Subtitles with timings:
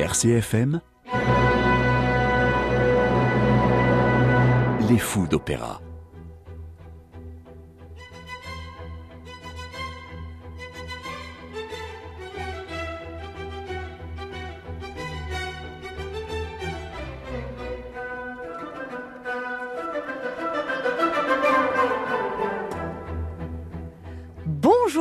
[0.00, 0.80] RCFM
[4.88, 5.82] Les fous d'opéra.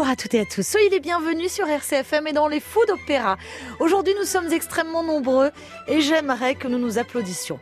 [0.10, 2.84] Bonjour à toutes et à tous, soyez les bienvenus sur RCFM et dans les fous
[2.88, 3.38] d'opéra.
[3.80, 5.52] Aujourd'hui nous sommes extrêmement nombreux
[5.88, 7.60] et j'aimerais que nous nous applaudissions.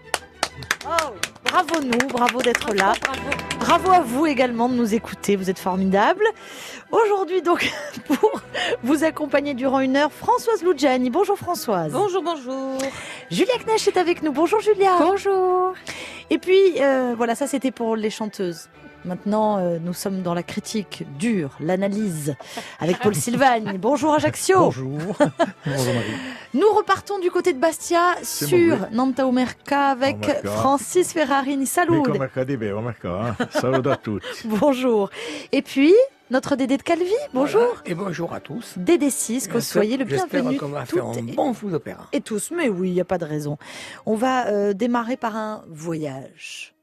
[0.85, 1.11] Oh,
[1.43, 2.93] bravo nous, bravo d'être là.
[3.59, 6.23] Bravo à vous également de nous écouter, vous êtes formidables.
[6.89, 7.69] Aujourd'hui donc,
[8.07, 8.41] pour
[8.81, 11.09] vous accompagner durant une heure, Françoise Loudjani.
[11.09, 11.91] Bonjour Françoise.
[11.91, 12.77] Bonjour, bonjour.
[13.29, 14.31] Julia Knash est avec nous.
[14.31, 14.95] Bonjour Julia.
[14.99, 15.73] Bonjour.
[16.29, 18.69] Et puis, euh, voilà, ça c'était pour les chanteuses.
[19.05, 22.35] Maintenant, euh, nous sommes dans la critique dure, l'analyse,
[22.79, 23.77] avec Paul Sylvagne.
[23.81, 24.59] Bonjour Ajaccio.
[24.59, 24.91] Bonjour.
[25.65, 26.15] Bonjour Marie.
[26.53, 30.49] Nous repartons du côté de Bastia sur Nanta Omerca avec Omerca.
[30.51, 31.65] Francis Ferrarini.
[31.65, 32.01] Salut.
[33.05, 33.35] hein.
[33.51, 34.25] Saluto a tutti.
[34.45, 35.09] Bonjour.
[35.51, 35.93] Et puis,
[36.29, 37.05] notre Dédé de Calvi.
[37.33, 37.61] Bonjour.
[37.61, 37.81] Voilà.
[37.85, 38.73] Et bonjour à tous.
[38.77, 40.57] Dédé 6, que soyez le J'espère bienvenu.
[40.57, 42.07] qu'on va faire un et- bon fou d'opéra.
[42.11, 43.57] et tous, mais oui, il n'y a pas de raison.
[44.05, 46.73] On va euh, démarrer par un voyage.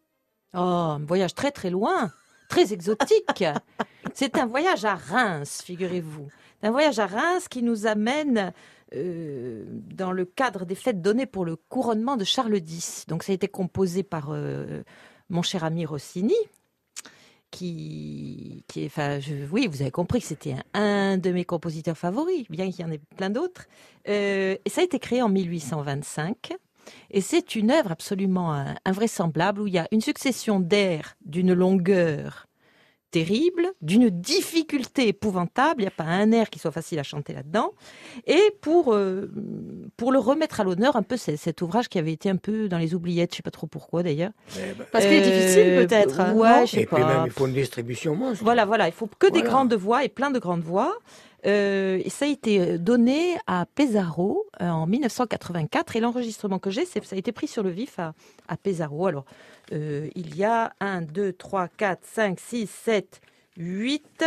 [0.54, 2.12] Oh, un voyage très très loin,
[2.48, 3.44] très exotique.
[4.14, 6.28] C'est un voyage à Reims, figurez-vous.
[6.62, 8.52] Un voyage à Reims qui nous amène
[8.94, 13.06] euh, dans le cadre des fêtes données pour le couronnement de Charles X.
[13.08, 14.82] Donc ça a été composé par euh,
[15.28, 16.36] mon cher ami Rossini.
[17.50, 21.44] Qui, qui est, enfin, je, oui, vous avez compris que c'était un, un de mes
[21.44, 23.66] compositeurs favoris, bien qu'il y en ait plein d'autres.
[24.08, 26.54] Euh, et ça a été créé en 1825.
[27.10, 31.52] Et c'est une œuvre absolument euh, invraisemblable où il y a une succession d'airs d'une
[31.52, 32.46] longueur
[33.10, 35.82] terrible, d'une difficulté épouvantable.
[35.82, 37.70] Il n'y a pas un air qui soit facile à chanter là-dedans.
[38.26, 39.30] Et pour, euh,
[39.96, 42.68] pour le remettre à l'honneur, un peu c'est- cet ouvrage qui avait été un peu
[42.68, 44.32] dans les oubliettes, je ne sais pas trop pourquoi d'ailleurs.
[44.56, 46.18] Eh ben, Parce qu'il est difficile Euh, peut-être.
[46.20, 47.06] hein, Ouais, je sais et puis pas.
[47.18, 48.42] même, il faut une distribution monstre.
[48.42, 50.92] Voilà, voilà, il faut que des grandes voix et plein de grandes voix.
[51.46, 56.86] Euh, et ça a été donné à Pesaro euh, en 1984 et l'enregistrement que j'ai,
[56.86, 58.14] ça a été pris sur le vif à,
[58.48, 59.06] à Pesaro.
[59.06, 59.24] Alors,
[59.72, 63.20] euh, il y a 1, 2, 3, 4, 5, 6, 7,
[63.58, 64.24] 8,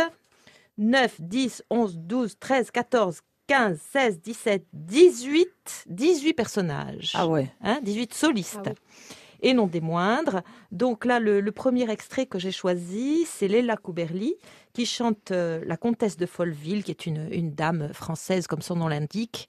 [0.78, 7.50] 9, 10, 11, 12, 13, 14, 15, 16, 17, 18, 18 personnages Ah ouais.
[7.62, 8.58] hein, 18 solistes.
[8.66, 9.16] Ah oui.
[9.40, 10.42] Et non des moindres.
[10.72, 14.34] Donc là, le, le premier extrait que j'ai choisi, c'est Léla Couberly,
[14.78, 18.76] qui chante euh, la comtesse de Folleville, qui est une, une dame française, comme son
[18.76, 19.48] nom l'indique,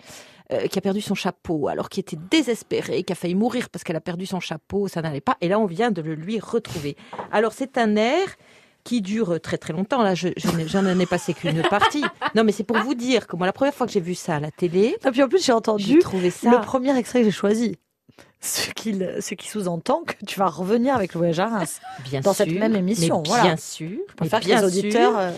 [0.51, 3.83] euh, qui a perdu son chapeau, alors qui était désespérée, qui a failli mourir parce
[3.83, 5.37] qu'elle a perdu son chapeau, ça n'allait pas.
[5.41, 6.97] Et là, on vient de le lui retrouver.
[7.31, 8.25] Alors, c'est un air
[8.83, 10.01] qui dure très très longtemps.
[10.01, 10.29] Là, je,
[10.65, 12.03] j'en ai passé qu'une partie.
[12.33, 14.37] Non, mais c'est pour vous dire que moi, la première fois que j'ai vu ça
[14.37, 16.49] à la télé, Et puis en plus, j'ai j'ai entendu trouvé ça.
[16.49, 17.75] le premier extrait que j'ai choisi.
[18.41, 21.81] Ce qui, ce qui sous-entend que tu vas revenir avec le voyage à Reims.
[22.05, 23.43] Bien dans sûr, cette même émission, voilà.
[23.43, 23.97] Bien sûr.
[24.23, 25.11] Faire que bien les auditeurs.
[25.11, 25.19] sûr.
[25.19, 25.31] euh,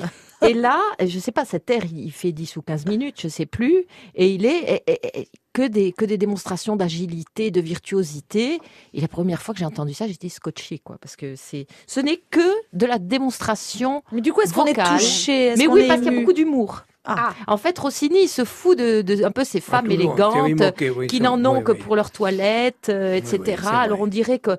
[0.47, 3.45] Et là, je sais pas, cet air, il fait 10 ou 15 minutes, je sais
[3.45, 3.85] plus.
[4.15, 8.59] Et il est et- et- et- que des, que des démonstrations d'agilité, de virtuosité.
[8.93, 10.97] Et la première fois que j'ai entendu ça, j'étais scotché, quoi.
[11.01, 12.39] Parce que c'est, ce n'est que
[12.73, 14.03] de la démonstration.
[14.11, 15.53] Mais du coup, est-ce qu'on est touché?
[15.57, 16.83] Mais oui, parce qu'il y a beaucoup d'humour.
[17.03, 17.33] Ah.
[17.47, 20.73] En fait, Rossini, il se fout de, de un peu ces femmes Ah, toujours, élégantes
[20.97, 21.77] oui, qui n'en ont oui, que oui.
[21.79, 23.63] pour leur toilette, euh, etc.
[23.71, 24.57] Alors on dirait que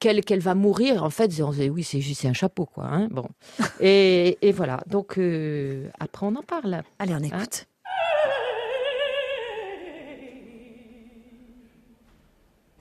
[0.00, 1.04] qu'elle va mourir.
[1.04, 1.30] En fait,
[1.70, 2.84] oui, c'est un chapeau, quoi.
[2.84, 3.08] hein.
[3.10, 3.28] Bon,
[3.80, 4.80] et, et voilà.
[4.86, 6.82] Donc euh, après, on en parle.
[6.98, 7.66] Allez, on écoute.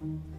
[0.02, 0.34] Thank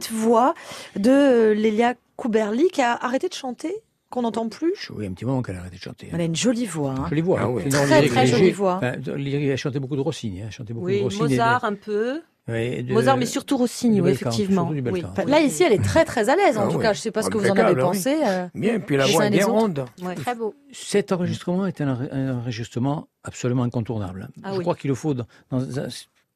[0.00, 0.54] cette voix
[0.96, 3.74] de euh, Lélia Couberly qui a arrêté de chanter,
[4.10, 4.90] qu'on n'entend plus?
[4.94, 6.06] Oui, un petit moment qu'elle a arrêté de chanter.
[6.06, 6.14] hein.
[6.14, 6.92] Elle a une jolie voix.
[6.98, 7.06] hein.
[7.08, 7.38] Jolie voix.
[7.40, 7.50] Ah hein.
[7.50, 7.68] oui.
[7.68, 8.76] Très, très jolie voix.
[8.76, 10.42] Enfin, elle chantait beaucoup de Rossini.
[10.42, 10.50] hein.
[10.50, 11.22] Chantait beaucoup de Rossini.
[11.24, 12.20] de- Mozart un peu.
[12.48, 14.62] de- Mozart, mais surtout Rossini, oui, effectivement.
[14.62, 15.00] surtout du Oui.
[15.02, 15.12] Belcanto.
[15.22, 16.58] Enfin, là, ici, elle est très très à l'aise.
[16.58, 17.80] En Ah tout cas, je ne sais pas ce que vous en avez oui.
[17.80, 18.16] pensé.
[18.26, 18.48] euh.
[18.54, 19.84] Bien, puis la voix est bien ronde.
[20.02, 20.16] Ouais.
[20.16, 20.54] Très beau.
[20.72, 24.28] Cet enregistrement est un, enregistrement absolument incontournable.
[24.42, 24.62] Ah Je oui.
[24.64, 25.86] crois qu'il le faut dans, dans un-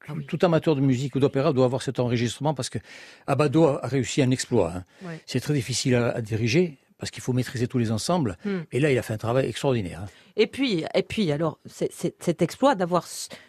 [0.07, 0.25] Ah oui.
[0.27, 2.79] tout amateur de musique ou d'opéra doit avoir cet enregistrement parce que
[3.27, 4.71] Abado a réussi un exploit.
[4.75, 4.83] hein.
[5.03, 5.19] Ouais.
[5.25, 8.37] C'est très difficile à, à diriger parce qu'il faut maîtriser tous les ensembles.
[8.45, 8.59] Hmm.
[8.71, 10.01] Et là, il a fait un travail extraordinaire.
[10.03, 10.09] hein.
[10.37, 13.07] Et puis, et puis, alors, cet exploit d'avoir,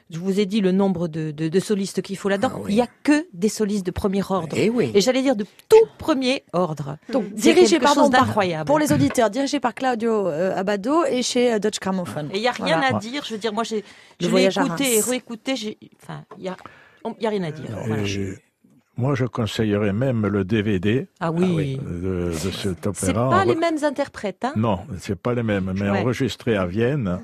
[0.08, 2.52] je vous ai dit le nombre de, de- de solistes qu'il faut là-dedans.
[2.54, 2.74] Ah oui.
[2.74, 4.54] Il y a que des solistes de premier ordre.
[4.56, 4.92] Eh oui.
[4.94, 6.96] Et j'allais dire de tout premier ordre.
[7.12, 8.66] Donc, C'est dirigé chose par, d'incroyable.
[8.66, 12.30] pour les auditeurs, dirigé par Claudio euh, Abado et chez euh, Dutch Gramophone.
[12.32, 12.96] Et il n'y a rien Voilà.
[12.96, 13.24] à dire.
[13.24, 13.82] Je veux dire, moi, j'ai,
[14.20, 15.56] je l'ai écouté et réécouté.
[15.56, 16.56] j'ai- Enfin, il y a,
[17.18, 17.66] il y a rien à dire.
[17.84, 18.04] Voilà.
[18.98, 21.52] Moi, je conseillerais même le DVD Ah oui.
[21.54, 21.80] oui.
[21.84, 23.28] de, de cet C'est opéra.
[23.30, 24.52] pas En- les mêmes interprètes, hein?
[24.56, 26.00] Non, c'est pas les mêmes, mais Ouais.
[26.00, 27.20] enregistré à Vienne.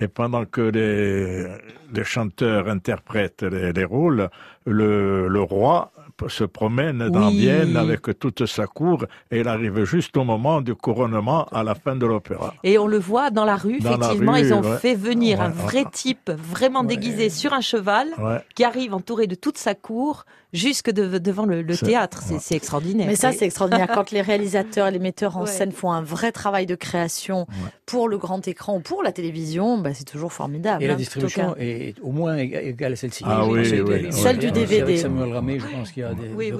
[0.00, 1.46] Et pendant que les,
[1.94, 4.28] les chanteurs interprètent les, les rôles,
[4.66, 5.92] le, le roi
[6.28, 7.38] se promène dans Oui.
[7.38, 11.74] Vienne avec toute sa cour et il arrive juste au moment du couronnement à la
[11.74, 12.54] fin de l'opéra.
[12.62, 14.78] Et on le voit dans la rue, Dans la effectivement, rue, ils ont ouais.
[14.78, 15.90] fait venir un vrai ouais.
[15.92, 18.38] type vraiment déguisé sur un cheval Ouais.
[18.54, 22.22] qui arrive entouré de toute sa cour jusque de- devant le, théâtre.
[22.38, 23.08] C'est extraordinaire.
[23.08, 23.88] Mais ça, c'est extraordinaire.
[23.94, 25.46] Quand les réalisateurs et les metteurs en Ouais.
[25.48, 27.46] scène font un vrai travail de création
[27.86, 30.82] pour le grand écran ou pour la télévision, bah, c'est toujours formidable.
[30.82, 33.24] Et la hein, distribution est au moins éga- égale à celle-ci.
[33.26, 34.12] Ah oui, Celle oui, du- oui.
[34.12, 34.96] Celle du Avec DVD.
[34.96, 36.52] Samuel Ramé, je pense qu'il y a des, Oui,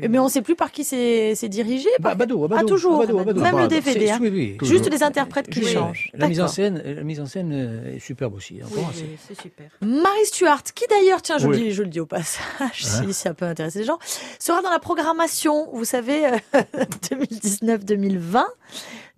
[0.00, 0.08] des.
[0.08, 1.88] Mais on ne sait plus par qui c'est dirigé.
[2.00, 3.02] Bah, Abado, Abado, Ah, toujours.
[3.02, 3.40] Abado.
[3.40, 3.68] Même le.
[3.68, 4.10] DVD.
[4.10, 4.18] Hein.
[4.20, 4.56] oui, oui.
[4.58, 4.76] Toujours.
[4.78, 6.10] Juste les interprètes qui Oui, changent.
[6.14, 8.60] La mise en scène, la mise en scène euh, est superbe aussi.
[8.62, 8.66] hein.
[8.70, 9.70] Oui, Vraiment, oui, c'est super.
[9.80, 11.58] Marie Stuart, qui d'ailleurs, tiens, je, Oui.
[11.58, 13.98] le dis, je le dis au passage, si ça peut intéresser les gens,
[14.38, 16.36] sera dans la programmation, vous savez, euh,
[17.10, 18.44] 2019-2020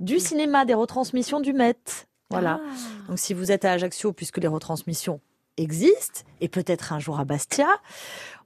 [0.01, 1.77] du cinéma des retransmissions du Met.
[2.31, 2.61] Voilà.
[3.09, 5.21] Donc si vous êtes à Ajaccio, puisque les retransmissions
[5.57, 7.67] existent, et peut-être un jour à Bastia,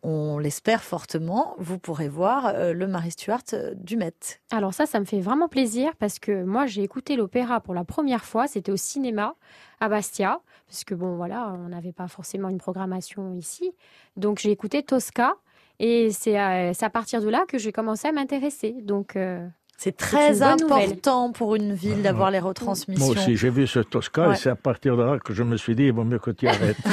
[0.03, 4.41] on l'espère fortement, vous pourrez voir euh, le Marie Stuart euh, du Met.
[4.51, 7.85] Alors ça, ça me fait vraiment plaisir parce que moi, j'ai écouté l'opéra pour la
[7.85, 8.49] première fois.
[8.49, 9.37] C'était au cinéma
[9.81, 13.73] à Bastia, parce que bon, voilà, on n'avait pas forcément une programmation ici.
[14.17, 15.37] Donc j'ai écouté Tosca.
[15.79, 18.73] Et c'est à, partir de là que j'ai commencé à m'intéresser.
[18.83, 19.45] Donc, euh,
[19.83, 20.49] C'est très nouvelle.
[20.63, 23.05] important pour une ville d'avoir les retransmissions.
[23.05, 24.35] Moi aussi, j'ai vu ce Tosca Ouais.
[24.35, 26.31] et c'est à partir de là que je me suis dit, il vaut mieux que
[26.31, 26.77] tu arrêtes.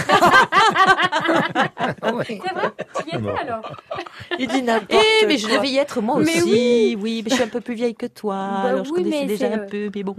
[2.02, 2.24] Ah ouais.
[2.28, 3.72] c'est vrai Tu y étais alors
[4.38, 4.92] Il dit n'importe
[5.22, 6.96] Eh, mais je devais y être moi Mais aussi.
[7.00, 7.22] oui.
[7.24, 8.36] mais je suis un peu plus vieille que toi.
[8.36, 10.16] Bah alors je oui, connaissais mais déjà c'est, un euh, peu, mais bon.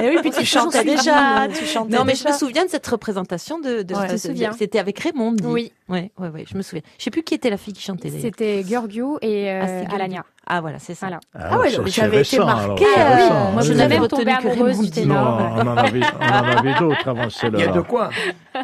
[0.00, 2.86] Eh oui, puis tu chantais déjà, tu chantais Non, mais je me souviens de cette
[2.86, 3.82] représentation de.
[3.82, 4.02] de Ouais.
[4.02, 4.52] de- Je me souviens.
[4.52, 5.32] C'était avec Raymond.
[5.32, 5.44] dit.
[5.46, 5.72] Oui.
[5.88, 6.82] Ouais, ouais, ouais, je me souviens.
[6.98, 8.10] Je sais plus qui était la fille qui chantait.
[8.10, 9.94] C'était Giorgio et euh, Ah.
[9.94, 10.24] Alania.
[10.46, 11.06] Ah voilà, c'est ça.
[11.06, 11.20] Voilà.
[11.34, 14.80] Ah ouais, donc c'est j'avais été marquée, euh, récent, moi, je n'avais même tombé amoureuse
[14.80, 15.40] du ténor.
[15.40, 18.10] Non, on en avait, on en avait d'autres avant Il y a de quoi.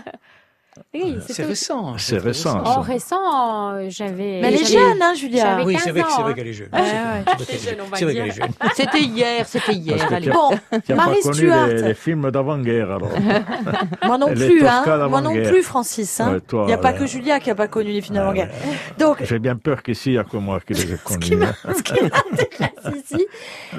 [0.95, 1.97] Oui, C'est récent.
[1.99, 2.81] C'est très récent, En ça.
[2.81, 4.41] récent, j'avais.
[4.41, 5.61] Mais elle est jeune, hein, Julia.
[5.65, 6.35] Oui, c'est vrai, 15 c'est ans, vrai hein.
[6.35, 6.69] qu'elle est jeune.
[6.73, 7.23] Ouais, C'est ouais.
[7.25, 8.83] vrai qu'elle est jeune, C'est.
[8.85, 10.09] C'était hier, c'était hier.
[10.33, 10.51] Bon,
[10.95, 11.67] Marie pas connu Stuart.
[11.69, 13.11] les, les films d'avant-guerre, alors.
[14.05, 15.09] moi non plus, hein.
[15.09, 16.21] Moi non plus, Francis.
[16.21, 16.33] hein.
[16.35, 16.99] Ouais, toi, Il n'y a pas ouais.
[16.99, 18.49] que Julia qui n'a pas connu les films Ah, d'avant-guerre.
[18.49, 18.77] ouais.
[18.99, 21.31] Donc, J'ai bien peur qu'ici, il n'y a que moi qui les ai ce qui
[21.31, 21.37] connus.
[21.37, 21.73] m'a hein.
[21.77, 23.27] ce qui m'intéresse ici,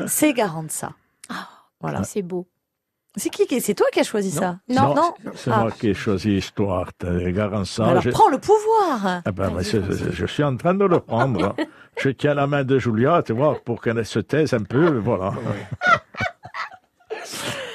[0.08, 0.92] c'est Garantza.
[1.82, 2.04] Voilà.
[2.04, 2.46] C'est beau.
[3.16, 4.94] C'est qui C'est toi qui as choisi ça Non.
[4.96, 5.14] non.
[5.36, 5.62] C'est Ah.
[5.62, 6.92] moi qui ai choisi Stuart.
[7.22, 8.12] Et Garança, Alors je...
[8.12, 9.22] prends le pouvoir.
[9.26, 11.56] Ah ben, mais je suis en train de le prendre.
[11.98, 15.34] je tiens la main de Julia, tu vois, pour qu'elle se taise un peu, voilà.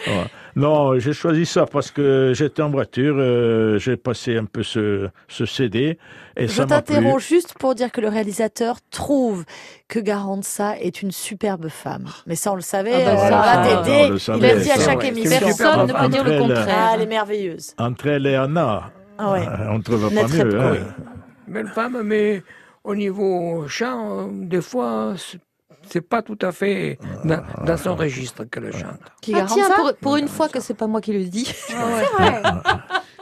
[0.06, 0.26] Voilà.
[0.56, 5.08] Non, j'ai choisi ça parce que j'étais en voiture, euh, j'ai passé un peu ce,
[5.26, 5.98] ce CD
[6.36, 6.94] et Je ça m'a plu.
[6.94, 9.44] t'interromps juste pour dire que le réalisateur trouve
[9.88, 12.06] que Garantza est une superbe femme.
[12.26, 12.92] Mais ça, on le savait.
[12.94, 14.98] Ah bah euh, ça, ça, Dédé, on le il savait, le dit à ça, chaque
[15.00, 15.08] ouais.
[15.08, 15.38] émission.
[15.40, 16.66] Personne ne peut dire le Entre contraire.
[16.70, 17.74] Ah, elle est merveilleuse.
[17.78, 19.46] Entre elle et Anna, Ah ouais.
[19.48, 20.44] euh, on ne trouve pas mieux.
[20.44, 20.60] belle.
[20.60, 21.04] hein.
[21.48, 22.42] Belle femme, mais
[22.84, 25.38] au niveau chant, euh, des fois, c'est-
[25.88, 29.00] c'est pas tout à fait dans, dans son registre qu'elle chante.
[29.20, 31.44] Qui Ah tiens, pour, pour une fois que c'est pas moi qui le dis.
[31.66, 32.04] C'est vrai.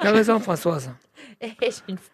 [0.00, 0.90] Tu as raison, Françoise.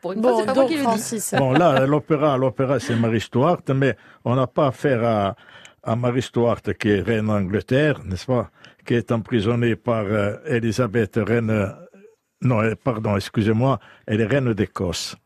[0.00, 1.36] pour une fois, Bon, c'est pas moi qui le dis.
[1.38, 5.36] Bon, là, l'opéra, l'opéra, c'est Marie Stuart, mais on n'a pas affaire à,
[5.82, 8.50] à Marie Stuart, qui est reine d'Angleterre, n'est-ce pas,
[8.86, 11.74] qui est emprisonnée par euh, Elisabeth, reine,
[12.42, 15.16] non, euh, pardon, excusez-moi, elle est reine d'Écosse.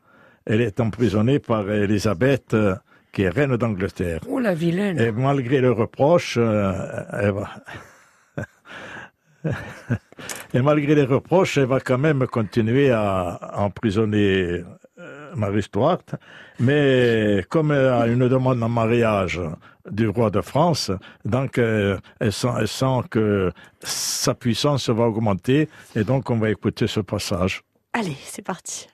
[0.45, 2.75] Elle est emprisonnée par Elisabeth, euh,
[3.13, 4.19] qui est reine d'Angleterre.
[4.27, 4.99] Oh la vilaine.
[4.99, 7.43] Et malgré le reproche, euh.
[10.53, 14.63] Et malgré les reproches, elle va quand même continuer à emprisonner
[14.99, 16.03] euh, Marie Stuart.
[16.59, 19.41] Mais comme elle a une demande en mariage
[19.89, 20.91] du roi de France,
[21.25, 23.51] donc euh, elle, sent, elle sent que
[23.81, 25.69] sa puissance va augmenter.
[25.95, 27.63] Et donc on va écouter ce passage.
[27.93, 28.87] Allez, c'est parti.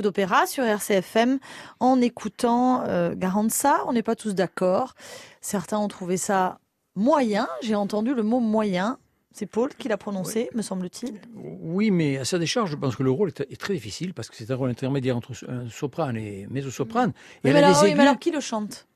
[0.00, 1.38] Euh, d'opéra sur RCFM
[1.80, 3.84] en écoutant euh, Garanza.
[3.86, 4.94] On n'est pas tous d'accord.
[5.40, 6.58] Certains ont trouvé ça
[6.94, 7.48] moyen.
[7.62, 8.98] J'ai entendu le mot moyen.
[9.32, 11.20] C'est Paul qui l'a prononcé, me semble-t-il.
[11.34, 14.36] Oui, mais à sa décharge, je pense que le rôle est, très difficile parce que
[14.36, 17.10] c'est un rôle intermédiaire entre un soprane et mezzo-soprane.
[17.10, 18.86] Et Oui, elle mais, a alors, des oui, mais aigus- alors qui le chante?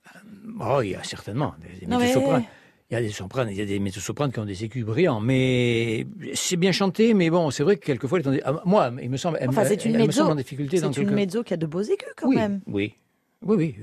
[0.59, 2.45] Oh, il y a certainement des, des mais- mezzo-sopranes.
[2.91, 5.21] Il y a des sopranes, il y a des mezzo-sopranes qui ont des aigus brillants,
[5.21, 9.39] mais c'est bien chanté, mais bon, c'est vrai que quelquefois, ah, moi, il me semble,
[9.41, 10.21] elle, Enfin, c'est une elle me mezzo.
[10.23, 11.17] semble en difficulté dans C'est une quelques...
[11.17, 12.61] mezzo qui a de beaux aigus quand oui, même.
[12.67, 12.95] oui,
[13.43, 13.77] oui, oui,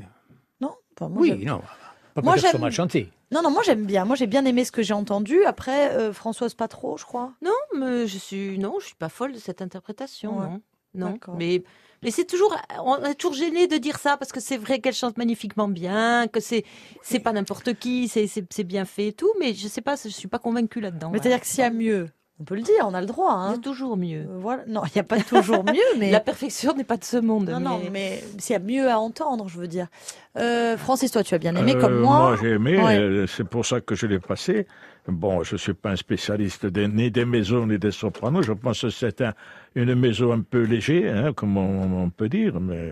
[0.60, 1.62] Non Enfin, moi, oui, j'aime- non,
[2.14, 3.10] pas Moi, peut-être que ce soit j'aime- mal chanté.
[3.32, 4.06] Non, non, moi j'aime bien.
[4.06, 5.44] Moi j'ai bien aimé ce que j'ai entendu.
[5.46, 7.34] Après, euh, Françoise pas trop, je crois.
[7.42, 10.40] Non, mais je suis non, je suis pas folle de cette interprétation.
[10.40, 10.46] Ouais.
[10.48, 10.62] Non,
[10.96, 11.12] non.
[11.12, 11.36] D'accord.
[11.38, 11.62] Mais
[12.04, 14.94] mais c'est toujours, on est toujours gêné de dire ça parce que c'est vrai qu'elle
[14.94, 16.64] chante magnifiquement bien, que c'est
[17.02, 19.32] c'est pas n'importe qui, c'est c'est c'est bien fait et tout.
[19.40, 21.10] Mais je sais pas, je suis pas convaincue là-dedans.
[21.12, 21.24] Mais voilà.
[21.24, 23.32] c'est-à-dire que s'il y a mieux, on peut le dire, on a le droit.
[23.32, 23.56] Il y Hein.
[23.56, 24.20] a toujours mieux.
[24.22, 24.64] Euh, Voilà.
[24.68, 26.12] Non, il n'y a pas toujours mieux, mais.
[26.12, 27.50] La perfection n'est pas de ce monde.
[27.50, 29.88] Non, non, mais- mais s'il y a mieux à entendre, je veux dire.
[30.38, 32.36] Euh, Francis, toi, tu as bien aimé Euh, comme moi.
[32.42, 33.26] j'ai aimé, Ouais.
[33.28, 34.68] c'est pour ça que je l'ai passé.
[35.08, 38.42] Bon, je suis pas un spécialiste des, ni des maisons ni des sopranos.
[38.44, 39.34] Je pense que c'est un,
[39.74, 42.92] une maison un peu léger, hein, comme on, on peut dire, mais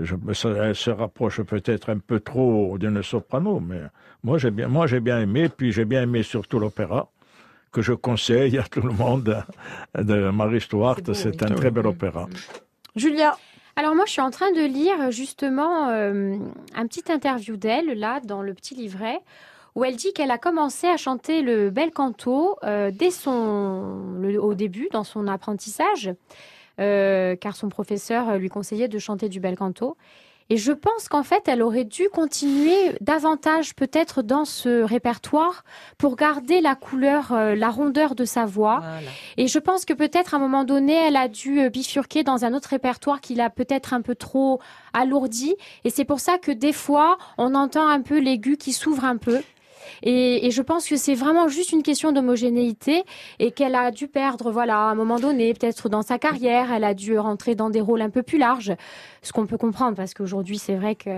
[0.00, 3.60] je, ça, elle se rapproche peut-être un peu trop d'une soprano.
[3.60, 3.82] Mais
[4.24, 5.50] moi, j'ai bien, moi, j'ai bien aimé.
[5.54, 7.08] Puis j'ai bien aimé surtout l'opéra
[7.72, 9.42] que je conseille à tout le monde
[9.96, 10.98] de Marie Stuart.
[11.14, 11.50] C'est oui.
[11.50, 12.28] un très bel opéra.
[12.96, 13.36] Julia,
[13.76, 16.36] Alors moi, je suis en train de lire justement euh,
[16.76, 19.20] un petit interview d'elle, là, dans le petit livret,
[19.74, 24.38] où elle dit qu'elle a commencé à chanter le bel canto euh, dès son, le-
[24.42, 26.12] au début, dans son apprentissage,
[26.80, 29.96] euh, car son professeur lui conseillait de chanter du bel canto.
[30.50, 35.64] Et je pense qu'en fait, elle aurait dû continuer davantage peut-être dans ce répertoire
[35.98, 38.80] pour garder la couleur, euh, la rondeur de sa voix.
[38.80, 39.10] Voilà.
[39.36, 42.44] Et je pense que peut-être à un moment donné, elle a dû euh, bifurquer dans
[42.44, 44.60] un autre répertoire qui l'a peut-être un peu trop
[44.92, 45.54] alourdi.
[45.84, 49.16] Et c'est pour ça que des fois, on entend un peu l'aigu qui s'ouvre un
[49.16, 49.40] peu.
[50.02, 53.04] Et, et je pense que c'est vraiment juste une question d'homogénéité
[53.38, 56.84] et qu'elle a dû perdre, voilà, à un moment donné, peut-être dans sa carrière, elle
[56.84, 58.72] a dû rentrer dans des rôles un peu plus larges,
[59.22, 61.10] ce qu'on peut comprendre parce qu'aujourd'hui c'est vrai que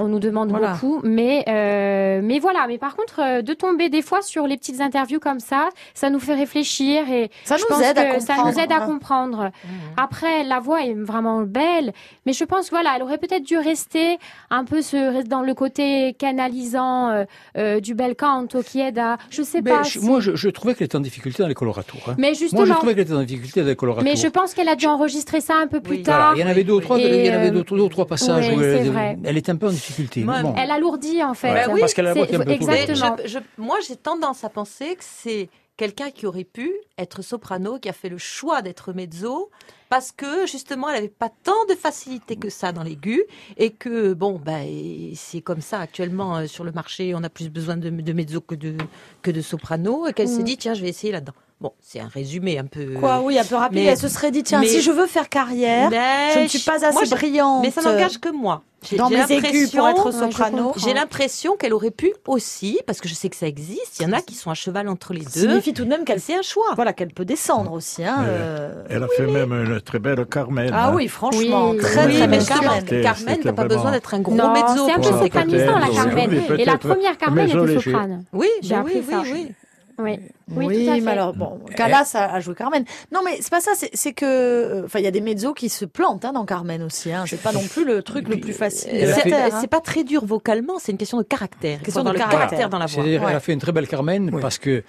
[0.00, 0.72] on nous demande Voilà.
[0.72, 2.66] beaucoup, mais euh, mais voilà.
[2.66, 6.10] Mais par contre, euh, de tomber des fois sur les petites interviews comme ça, ça
[6.10, 8.44] nous fait réfléchir et ça je nous pense aide à que comprendre.
[8.44, 9.50] ça nous aide à comprendre.
[9.96, 11.92] Après, la voix est vraiment belle,
[12.26, 14.18] mais je pense voilà, elle aurait peut-être dû rester
[14.50, 14.80] un peu
[15.26, 17.24] dans le côté canalisant euh,
[17.56, 19.82] euh, du bel canto qui aide à, je sais Mais pas.
[19.82, 22.00] je- si- Moi, je, je trouvais qu'elle était en difficulté dans les coloratours.
[22.08, 22.14] hein.
[22.18, 24.04] mais Moi, je justement, trouvais qu'elle était en difficulté dans les coloratours.
[24.04, 26.02] mais je pense qu'elle a dû enregistrer ça un peu plus Oui.
[26.04, 26.36] Voilà, tard.
[26.36, 28.06] il y en avait deux ou trois, il y en avait deux, deux ou trois
[28.06, 29.18] passages oui, où elle, vrai.
[29.24, 30.22] elle était un peu en difficulté.
[30.24, 30.54] Moi, Bon.
[30.56, 31.48] Elle alourdit en fait.
[31.52, 33.16] Ouais, Bah oui, parce qu'elle a la voix C'est- qui est un peu exactement.
[33.24, 37.78] je- je- moi, j'ai tendance à penser que c'est quelqu'un qui aurait pu être soprano,
[37.78, 39.50] qui a fait le choix d'être mezzo,
[39.88, 43.24] parce que justement, elle n'avait pas tant de facilité que ça dans l'aigu,
[43.56, 47.48] et que bon, et c'est comme ça actuellement euh, sur le marché, on a plus
[47.50, 48.76] besoin de, de mezzo que de
[49.22, 50.44] que de soprano, et qu'elle s'est Mm.
[50.44, 51.34] dit tiens, je vais essayer là-dedans.
[51.64, 52.88] Bon, c'est un résumé un peu.
[53.00, 53.78] Quoi, oui, un peu rapide.
[53.78, 56.46] mais- elle se serait dit, tiens, mais- si je veux faire carrière, Mais je ne
[56.46, 57.62] suis pas assez moi, brillante.
[57.64, 58.60] Mais ça n'engage que moi.
[58.82, 60.72] J'ai- dans mes aigus pour l'impression- être soprano.
[60.76, 64.06] J'ai l'impression qu'elle aurait pu aussi, parce que je sais que ça existe, il y
[64.06, 65.48] en a qui sont à cheval entre les Ça deux.
[65.48, 66.66] signifie tout de même qu'elle C'est un choix.
[66.74, 68.04] voilà, qu'elle peut descendre aussi.
[68.04, 68.84] Hein, euh.
[68.90, 70.70] Elle a fait même une très belle Carmen.
[70.70, 71.78] Ah oui, franchement, Oui.
[71.78, 72.84] très Oui, très mais belle Carmen.
[73.02, 74.84] Carmen, t'as pas vraiment- besoin d'être un gros Non, mezzo.
[74.86, 75.18] c'est un peu ça.
[75.22, 76.28] sopranisant la Carmen.
[76.50, 78.24] oui, Et la première Carmen était soprane.
[78.34, 79.20] Oui, J'ai appris oui, ça.
[79.22, 79.52] oui, oui.
[79.98, 81.00] Oui, oui, Oui, tout à fait.
[81.00, 82.84] mais alors, bon, Calas a, a joué Carmen.
[83.12, 84.24] Non, mais c'est pas ça, c'est c'est que.
[84.26, 87.12] euh, Enfin, il y a des mezzos qui se plantent hein, dans Carmen aussi.
[87.12, 87.24] Hein.
[87.26, 88.90] C'est pas non plus le truc le plus facile.
[88.92, 89.58] C'est faire, hein.
[89.60, 91.78] c'est pas très dur vocalement, c'est une question de caractère.
[91.78, 92.40] Faut Question de le caractère.
[92.40, 92.94] caractère dans la voix.
[93.02, 93.30] C'est-à-dire, Ouais.
[93.30, 94.40] elle a fait une très belle Carmen Oui.
[94.42, 94.82] parce que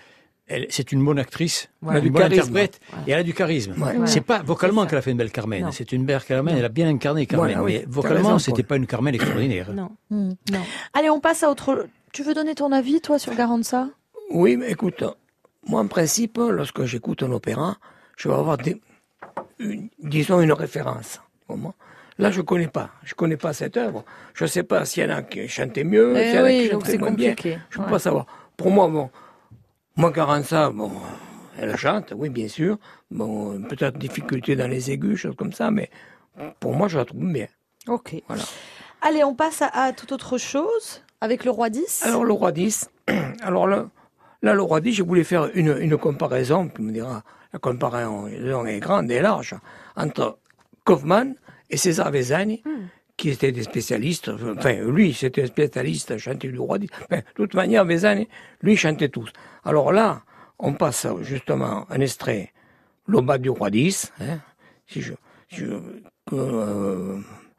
[0.48, 2.42] elle- c'est une bonne actrice, une Du bonne charisme.
[2.56, 3.74] interprète, et elle a du charisme.
[3.82, 3.98] Ouais.
[3.98, 4.08] Ouais.
[4.08, 5.64] C'est pas vocalement qu'elle a fait une belle Carmen.
[5.64, 5.72] Non.
[5.72, 6.56] C'est une belle Carmen.
[6.58, 9.72] Elle a bien incarné Carmen, Voilà, mais vocalement, raison, c'était pas une Carmen extraordinaire.
[9.74, 10.32] Non, Hmm.
[10.52, 10.60] non.
[10.94, 11.88] Allez, on passe à autre.
[12.14, 13.88] Tu veux donner ton avis, toi, sur Garanza?
[14.36, 15.02] Oui, mais écoute,
[15.66, 17.78] moi en principe, lorsque j'écoute un opéra,
[18.18, 18.82] je vais avoir des,
[19.60, 21.22] une- disons une référence.
[21.48, 21.74] Comment?
[22.18, 22.90] Là, je connais pas.
[23.04, 24.04] Je connais pas cette œuvre.
[24.34, 26.50] Je sais pas s'il y en a qui chantaient mieux, Eh s'il y en a
[26.52, 27.34] qui chantaient moins bien.
[27.70, 27.90] Je peux Ouais.
[27.92, 28.26] pas savoir.
[28.58, 29.10] Pour moi, bon,
[29.96, 30.92] moi, Carenza, bon,
[31.58, 32.78] elle chante, oui, bien sûr.
[33.12, 35.90] Bon, peut-être difficulté dans les aigus, choses comme ça, mais
[36.60, 37.48] pour moi, je la trouve bien.
[37.88, 38.16] Ok.
[38.28, 38.44] Voilà.
[39.02, 42.04] Allez, on passe à, à toute autre chose avec le roi 10.
[42.06, 42.90] Alors, le roi 10,
[43.42, 43.86] alors là,
[44.46, 48.28] là, le roi 10, je voulais faire une, une comparaison, tu me diras, la comparaison
[48.28, 49.56] est grande et large,
[49.96, 50.38] entre
[50.84, 51.36] Kaufmann
[51.70, 52.64] et César Vezani,
[53.18, 56.90] qui étaient des spécialistes, enfin, lui, c'était un spécialiste, chantait du roi 10.
[57.06, 58.28] Enfin, de toute manière, Vezani,
[58.62, 59.32] lui, chantait tous.
[59.64, 60.22] Alors là,
[60.60, 62.54] on passe justement un extrait,
[63.08, 64.40] l'Oba du roi 10, hein,
[64.88, 65.14] si je,
[65.50, 67.18] si je- que, euh,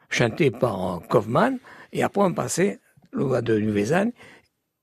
[0.09, 1.59] chanté par Kaufmann,
[1.93, 2.79] et après on passait
[3.13, 4.13] l'Oba de du Vezani,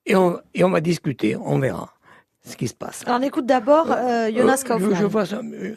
[0.05, 1.92] et on, et on va discuter, on verra
[2.45, 3.03] ce qui se passe.
[3.06, 4.95] Alors, on écoute d'abord euh, Jonas Euh, Kaufmann.
[4.95, 5.75] je, je mais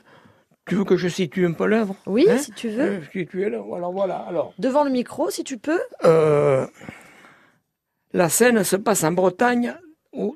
[0.66, 2.82] tu veux que je situe un peu l'œuvre Oui, Hein si tu veux.
[2.82, 4.16] Euh, situer l'œuvre, voilà, voilà.
[4.28, 5.80] Alors, Devant le micro, si tu peux.
[6.04, 6.66] euh,
[8.12, 9.74] la scène se passe en Bretagne,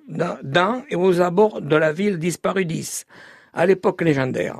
[0.08, 3.04] dans, et aux abords de la ville disparue d'Is,
[3.54, 4.58] à l'époque légendaire.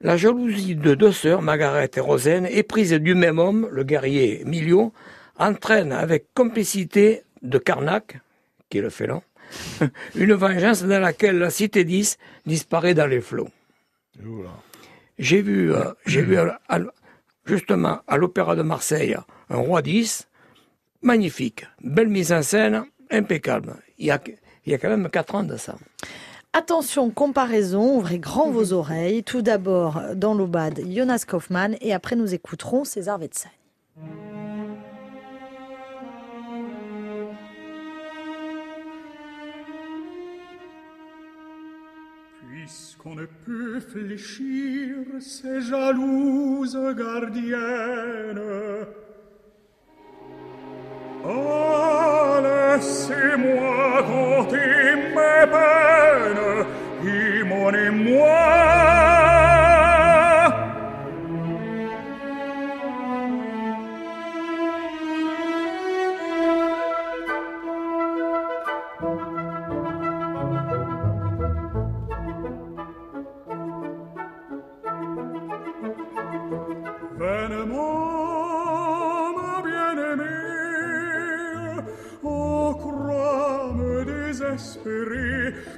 [0.00, 4.92] La jalousie de deux sœurs, Margaret et Rosaine, éprise du même homme, le guerrier Milio,
[5.38, 8.20] entraîne avec complicité de Carnac,
[8.70, 9.22] qui est le félon,
[10.14, 13.48] une vengeance dans laquelle la cité 10 disparaît dans les flots.
[15.18, 16.78] J'ai vu, euh, j'ai vu à- à-
[17.44, 19.16] justement à l'Opéra de Marseille
[19.50, 20.28] un roi 10,
[21.02, 23.76] magnifique, belle mise en scène, impeccable.
[23.98, 24.20] Il y a,
[24.66, 25.76] il y a quand même quatre ans de ça.
[26.52, 29.22] Attention, comparaison, ouvrez grand vos oreilles.
[29.22, 33.52] Tout d'abord, dans l'Aubade, Jonas Kaufmann, et après nous écouterons César Vetsagne.
[43.08, 48.40] Puisqu'on ne peut fléchir ces jalouses gardiennes.
[51.24, 56.66] Ah, laissez-moi compter mes peines
[57.04, 59.17] et mon émoi.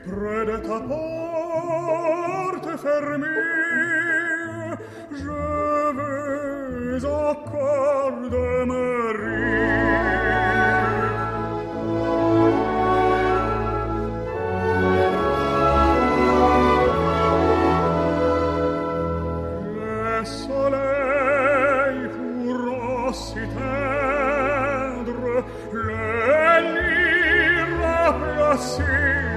[0.06, 3.26] Désespérer près de ta porte fermée.
[5.12, 5.38] Je
[5.96, 9.60] veux encore demeurer.
[28.52, 29.29] Le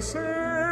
[0.00, 0.69] Je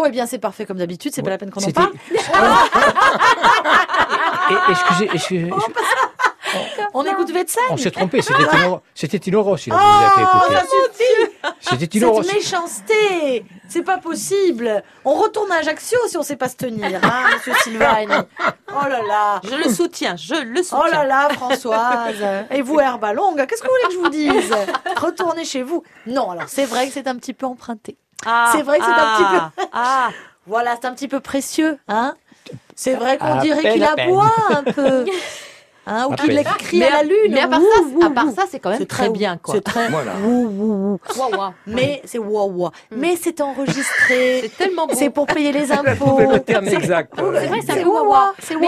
[0.00, 1.92] Bon, eh bien, c'est parfait comme d'habitude, c'est pas la peine qu'on en parle.
[4.50, 5.50] Et- excusez, excusez,
[6.94, 7.62] On écoute Vetsagne.
[7.68, 9.76] on s'est trompé, c'était Tino, c'était Tino Rossi, Oh,
[10.20, 10.54] écouter.
[10.54, 16.22] ça suffit C'était Tino Cette méchanceté C'est pas possible On retourne à Ajaccio si on
[16.22, 18.24] sait pas se tenir, hein, monsieur Sylvain.
[18.68, 20.78] Oh là là Je le soutiens, je le soutiens.
[20.82, 22.16] Oh là là, Françoise
[22.50, 24.54] Et vous, Herba Longue, qu'est-ce que vous voulez que je vous dise?
[24.96, 25.82] Retournez chez vous.
[26.06, 27.98] Non, alors c'est vrai que c'est un petit peu emprunté.
[28.26, 29.24] Ah, C'est vrai que c'est un petit
[29.62, 30.08] ah, Ah,
[30.46, 32.14] Voilà, c'est un petit peu précieux, hein?
[32.74, 35.04] C'est vrai qu'on À dirait qu'il aboie un peu.
[35.92, 37.32] Hein, ou qu'il crie mais à la lune.
[37.32, 39.36] Mais à part ça, ouh, à part ça, c'est quand même C'est très très- bien,
[39.42, 39.54] quoi.
[39.56, 39.88] C'est très...
[41.66, 42.70] Mais c'est wa wa.
[42.96, 44.40] Mais c'est enregistré.
[44.42, 44.94] C'est tellement beau.
[44.96, 46.04] C'est pour payer les impôts.
[46.04, 47.12] trouvé le terme exact.
[47.16, 48.02] C'est vrai c'est un C'est wawa.
[48.08, 48.34] wa.
[48.38, 48.66] C'est Mais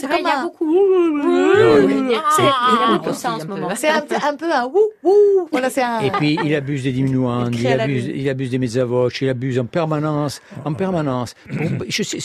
[0.00, 0.74] c'est vrai, il y a un- beaucoup.
[0.76, 3.54] C'est- Il y a écoute beaucoup ça en ce un peu.
[3.54, 3.68] moment.
[3.74, 4.00] C'est un,
[4.36, 5.48] peu un wouh wouh.
[5.50, 6.00] Voilà, c'est un.
[6.00, 8.16] Et puis il abuse des diminuantes, Il abuse, lune.
[8.16, 11.34] il abuse des mezzavoces, il abuse en permanence, en permanence.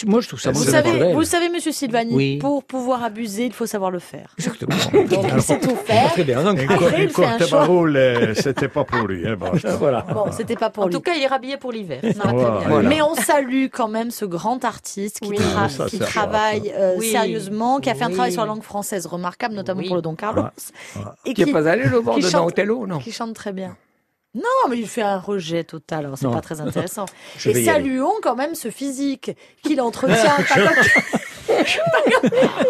[0.05, 3.65] Moi je trouve ça Vous savez, vous savez, Monsieur Sylvani, pour pouvoir abuser, il faut
[3.65, 4.10] savoir le faire.
[4.37, 4.75] Exactement.
[5.09, 6.11] Donc, il sait tout faire.
[6.13, 6.43] Très bien.
[6.43, 7.67] Donc, Après, il fait un choix.
[8.35, 9.27] c'était pas pour lui.
[9.27, 10.01] Hein, bon, voilà.
[10.01, 10.93] Bon, c'était pas pour En lui.
[10.95, 11.99] tout cas, il est rhabillé pour l'hiver.
[12.15, 12.59] Voilà.
[12.67, 12.89] Voilà.
[12.89, 15.37] Mais on salue quand même ce grand artiste qui, Oui.
[15.37, 17.11] tra- Ça, qui c'est travaille euh, Oui.
[17.11, 19.87] sérieusement, qui a fait un travail sur la langue française remarquable, notamment Oui.
[19.87, 20.43] pour le Don Carlos,
[21.25, 23.75] et Qui est pas allé le voir de chante- non qui chante très bien.
[24.33, 27.05] Non, mais il fait un rejet total, alors c'est pas très intéressant.
[27.37, 29.31] Je Et saluons quand même ce physique
[29.63, 30.35] qu'il entretient.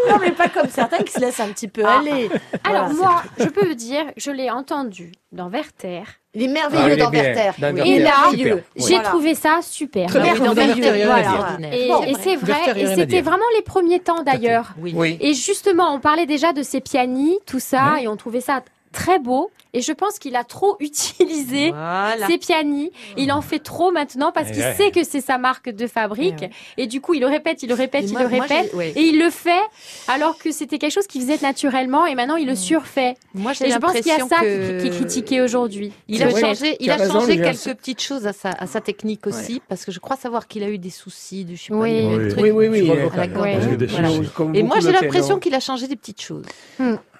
[0.09, 2.29] Non, mais pas comme certains qui se laissent un petit peu aller.
[2.63, 6.01] Alors Voilà, moi, je peux vous dire, je l'ai entendu dans Werther.
[6.33, 7.11] Il est Ah, merveilleux il est dans.
[7.11, 7.51] Werther.
[7.73, 8.13] Oui, Et là.
[8.33, 8.55] J'ai
[8.95, 9.09] Voilà.
[9.09, 10.07] trouvé ça super.
[10.09, 11.57] Très bien, dans Werther, Voilà.
[11.71, 14.73] Et, Bon, et c'est vrai, Werther, et c'était vraiment les premiers temps d'ailleurs.
[14.79, 14.93] Oui.
[14.95, 15.17] Oui.
[15.21, 19.19] Et justement, on parlait déjà de ces pianis, tout ça, et on trouvait ça très
[19.19, 19.51] beau.
[19.73, 22.27] Et je pense qu'il a trop utilisé Voilà.
[22.27, 22.91] ces pianis.
[23.15, 24.73] Il en fait trop maintenant parce Eh qu'il ouais.
[24.75, 26.35] sait que c'est sa marque de fabrique.
[26.41, 26.51] Eh ouais.
[26.77, 28.73] Et du coup, il le répète, il le répète, Et il moi- le répète.
[28.97, 29.61] Et il le fait
[30.09, 33.15] alors que c'était quelque chose qu'il faisait naturellement et maintenant il le surfait.
[33.33, 34.77] Moi, Et je pense qu'il y a ça que...
[34.77, 35.93] qui, qui est critiqué aujourd'hui.
[36.09, 37.51] Il a changé, il Tu as a raison, changé Julien.
[37.53, 40.63] quelques petites choses à sa, à sa technique aussi, parce que je crois savoir qu'il
[40.63, 41.91] a eu des soucis de, je Oui.
[42.09, 42.27] des Oui.
[42.29, 42.91] trucs Oui, oui, oui.
[42.91, 46.45] Euh, Et moi, j'ai l'impression qu'il a changé des petites choses.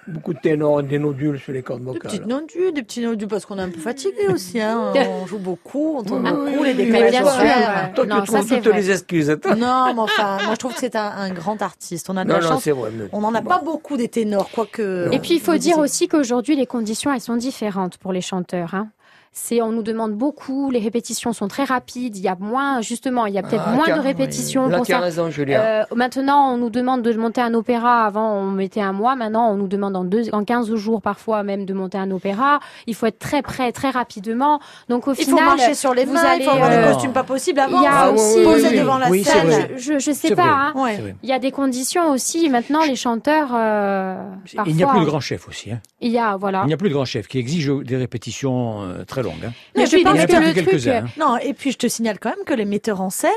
[0.08, 2.10] Beaucoup de ténors, des nodules sur les cordes Des vocales.
[2.10, 4.60] petites nodus, des petits nodus, parce qu'on est un peu fatigué aussi.
[4.60, 4.92] Hein.
[5.22, 7.92] On joue beaucoup, on tourne Oui, beaucoup, oui, les décalages bien sûr, ouais.
[7.94, 8.76] Toi, Non, tu trouves toutes vrai.
[8.80, 9.38] les excuses.
[9.40, 9.54] toi.
[9.54, 12.10] Non, mais enfin, moi je trouve que c'est un, un grand artiste.
[12.10, 12.62] On a de Non, la non, chance.
[12.64, 12.90] c'est vrai.
[12.92, 13.48] mais- On n'en a bon.
[13.48, 15.08] pas beaucoup des ténors, quoique.
[15.12, 18.74] Et puis il faut dire aussi qu'aujourd'hui les conditions elles sont différentes pour les chanteurs.
[18.74, 18.88] Hein.
[19.34, 23.24] C'est, on nous demande beaucoup, les répétitions sont très rapides, il y a moins, justement,
[23.24, 25.00] il y a peut-être Ah, moins de répétitions Là, pour tu as ça.
[25.02, 25.58] raison, Julien.
[25.58, 28.04] Euh, maintenant, on nous demande de monter un opéra.
[28.04, 29.16] Avant, on mettait un mois.
[29.16, 32.60] Maintenant, on nous demande en, deux, en 15 jours, parfois même, de monter un opéra.
[32.86, 34.60] Il faut être très prêt, très rapidement.
[34.90, 36.86] Donc, au Il final, faut marcher sur les vous mains, il faut allez, avoir euh,
[36.88, 37.78] des costumes pas possibles avant.
[37.80, 39.46] il y a Ah, oui, aussi, oui, poser oui, devant la oui, scène.
[39.46, 39.70] vrai.
[39.78, 40.42] je, je sais pas.
[40.44, 40.72] hein.
[40.76, 41.14] Ouais.
[41.22, 42.50] Il y a des conditions aussi.
[42.50, 44.22] Maintenant, les chanteurs, euh,
[44.66, 45.70] Il n'y a plus de grand chef aussi.
[45.72, 45.80] hein.
[46.02, 46.62] Il y a, voilà.
[46.64, 49.44] Il n'y a plus de grand chef qui exige des répétitions euh, très longues.
[49.46, 49.52] hein.
[49.76, 51.04] Mais Et je pense que le truc, hein.
[51.18, 53.30] Non, et puis je te signale quand même que les metteurs en scène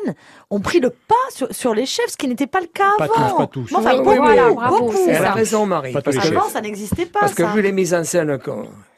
[0.50, 3.06] ont pris le pas sur, sur les chefs, ce qui n'était pas le cas Pas
[3.06, 3.30] avant.
[3.30, 3.71] tous, pas tous.
[3.71, 4.98] Mais enfin, Oui, beaucoup, beaucoup, bravo, beaucoup.
[5.08, 5.93] Elle a raison, Marie.
[5.93, 6.17] Pas Parce.
[6.17, 7.21] Avant, ça n'existait pas.
[7.21, 7.54] parce que ça.
[7.54, 8.38] vu les mises en scène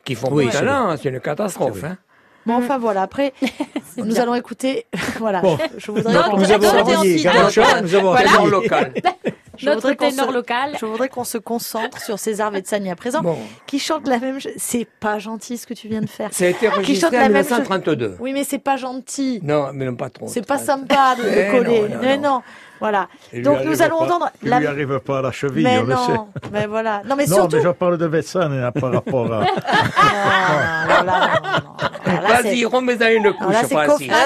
[0.04, 1.84] qui font Oui, c'est une catastrophe.
[2.46, 3.34] Bon, enfin voilà, après,
[3.98, 4.86] nous allons écouter.
[5.20, 5.58] voilà, Bon.
[5.78, 7.26] je voudrais Non, Nous avons envoyé
[7.84, 8.94] nous avons local.
[9.58, 10.78] je Notre ténor se- local.
[10.80, 14.40] Je voudrais qu'on se concentre sur César Vetsani à présent, Bon, qui chante la même
[14.40, 14.52] chose.
[14.58, 16.30] C'est pas gentil ce que tu viens de faire.
[16.32, 17.52] ça a été chante enregistré la en même chose.
[17.52, 18.18] 1932.
[18.20, 19.40] Oui, mais c'est pas gentil.
[19.44, 20.28] Non, mais non, pas trop.
[20.28, 21.82] C'est pas sympa de, Eh coller.
[21.82, 22.24] non, non, mais non.
[22.36, 22.42] non.
[22.80, 23.08] Voilà.
[23.34, 24.60] Donc arrive nous allons pas- entendre Il la.
[24.60, 26.14] lui arrive pas à la cheville, Mais on le sait.
[26.14, 26.28] non.
[26.52, 27.02] Mais voilà.
[27.06, 27.56] Non, mais Non, surtout.
[27.56, 29.44] mais je parle de Vetsan hein, par rapport à...
[29.98, 32.28] Ah, non, non, non.
[32.28, 33.76] Vas-y, remets-en une couche, là, c'est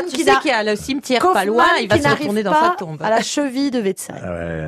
[0.10, 2.54] tu qui y a le cimetière pas loin, il va qui se n'arrive retourner dans
[2.54, 3.02] sa tombe.
[3.02, 4.16] à la cheville de Vetsan.
[4.22, 4.66] Ah ouais.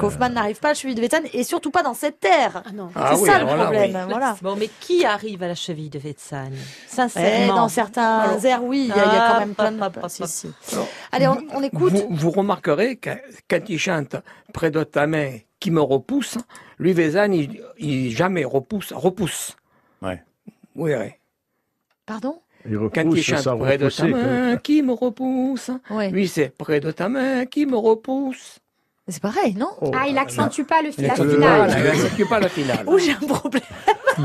[0.54, 2.62] N'arrive pas à la cheville de Vetsan et surtout pas dans cette terre.
[2.64, 2.90] Ah non.
[2.94, 3.92] Ah c'est oui, ça le problème.
[3.96, 4.06] oui.
[4.10, 4.36] Voilà.
[4.44, 7.56] Bon, mais qui arrive à la cheville de Vetsan Eh, Sincèrement.
[7.56, 9.72] dans certains Alors- airs, oui, il y, a- il y a quand Ah, même plein
[9.72, 9.80] de.
[9.80, 10.28] pa, pa, pa, Si, pa.
[10.28, 10.48] si.
[10.72, 11.92] Alors, Allez, on, on écoute.
[11.94, 13.10] Vous, vous remarquerez que
[13.50, 14.16] quand il chante
[14.54, 16.38] près de ta main qui me repousse,
[16.78, 19.56] lui, Vezan, il, il jamais repousse, repousse.
[20.04, 20.22] Ouais.
[20.76, 21.20] Vous verrez.
[22.06, 22.40] Pardon?
[22.70, 26.10] Il Quand il chante près de ta main qui me repousse, Ouais.
[26.12, 28.60] lui, c'est près de ta main qui me repousse.
[29.10, 31.76] C'est pareil, non Oh, Ah, il accentue pas le, Il la accentue finale.
[31.78, 32.84] Il n'exécute pas la finale.
[32.88, 33.62] Ou j'ai un problème.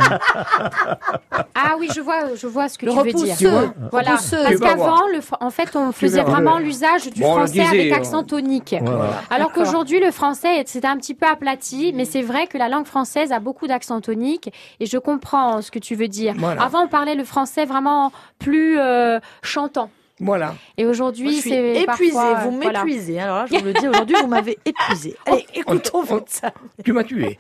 [1.55, 3.35] Ah oui, je vois, je vois ce que Le tu veux dire.
[3.35, 3.71] repousseux.
[3.91, 4.37] Voilà, Repousseux.
[4.45, 5.01] parce qu'avant,
[5.41, 8.77] en fait, on faisait vraiment l'usage du Bon, français disait, avec accent tonique.
[8.81, 9.23] Voilà.
[9.31, 9.65] Alors D'accord.
[9.65, 13.33] qu'aujourd'hui, le français, c'était un petit peu aplati, mais c'est vrai que la langue française
[13.33, 16.35] a beaucoup d'accent tonique et je comprends ce que tu veux dire.
[16.39, 16.63] Voilà.
[16.63, 19.91] Avant, on parlait le français vraiment plus euh, chantant.
[20.21, 20.55] Voilà.
[20.77, 22.85] Et aujourd'hui, c'est épuisée, parfois, vous euh, voilà.
[22.85, 23.21] m'épuisez.
[23.21, 25.15] Alors là, je vous le dis, aujourd'hui, vous m'avez épuisée.
[25.27, 26.51] Allez, écoutons on- Vetsan.
[26.85, 27.39] Tu m'as tué.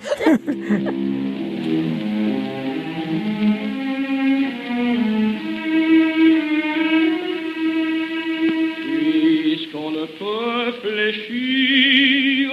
[8.77, 12.51] Puisqu'on ne peut fléchir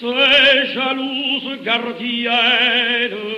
[0.00, 3.33] ces jalouses gardiennes.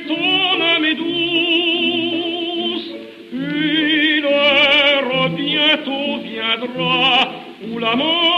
[0.07, 2.89] ton amie douce,
[3.33, 7.31] une heure bientôt viendra
[7.67, 8.30] où la mort...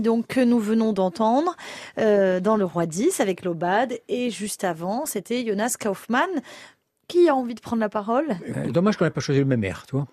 [0.00, 1.56] Donc, que nous venons d'entendre
[1.98, 3.98] euh, dans Le Roi 10 avec l'Obad.
[4.08, 6.28] Et juste avant, c'était Jonas Kaufmann.
[7.08, 8.26] Qui a envie de prendre la parole?
[8.54, 10.06] Euh, Dommage qu'on n'ait pas choisi le même air, tu vois.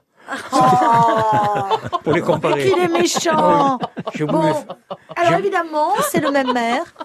[0.54, 2.70] Oh Pour les comparer.
[2.70, 3.80] Qu'il est méchant
[4.14, 4.54] Je Bon,
[5.18, 6.96] alors évidemment, c'est le même air.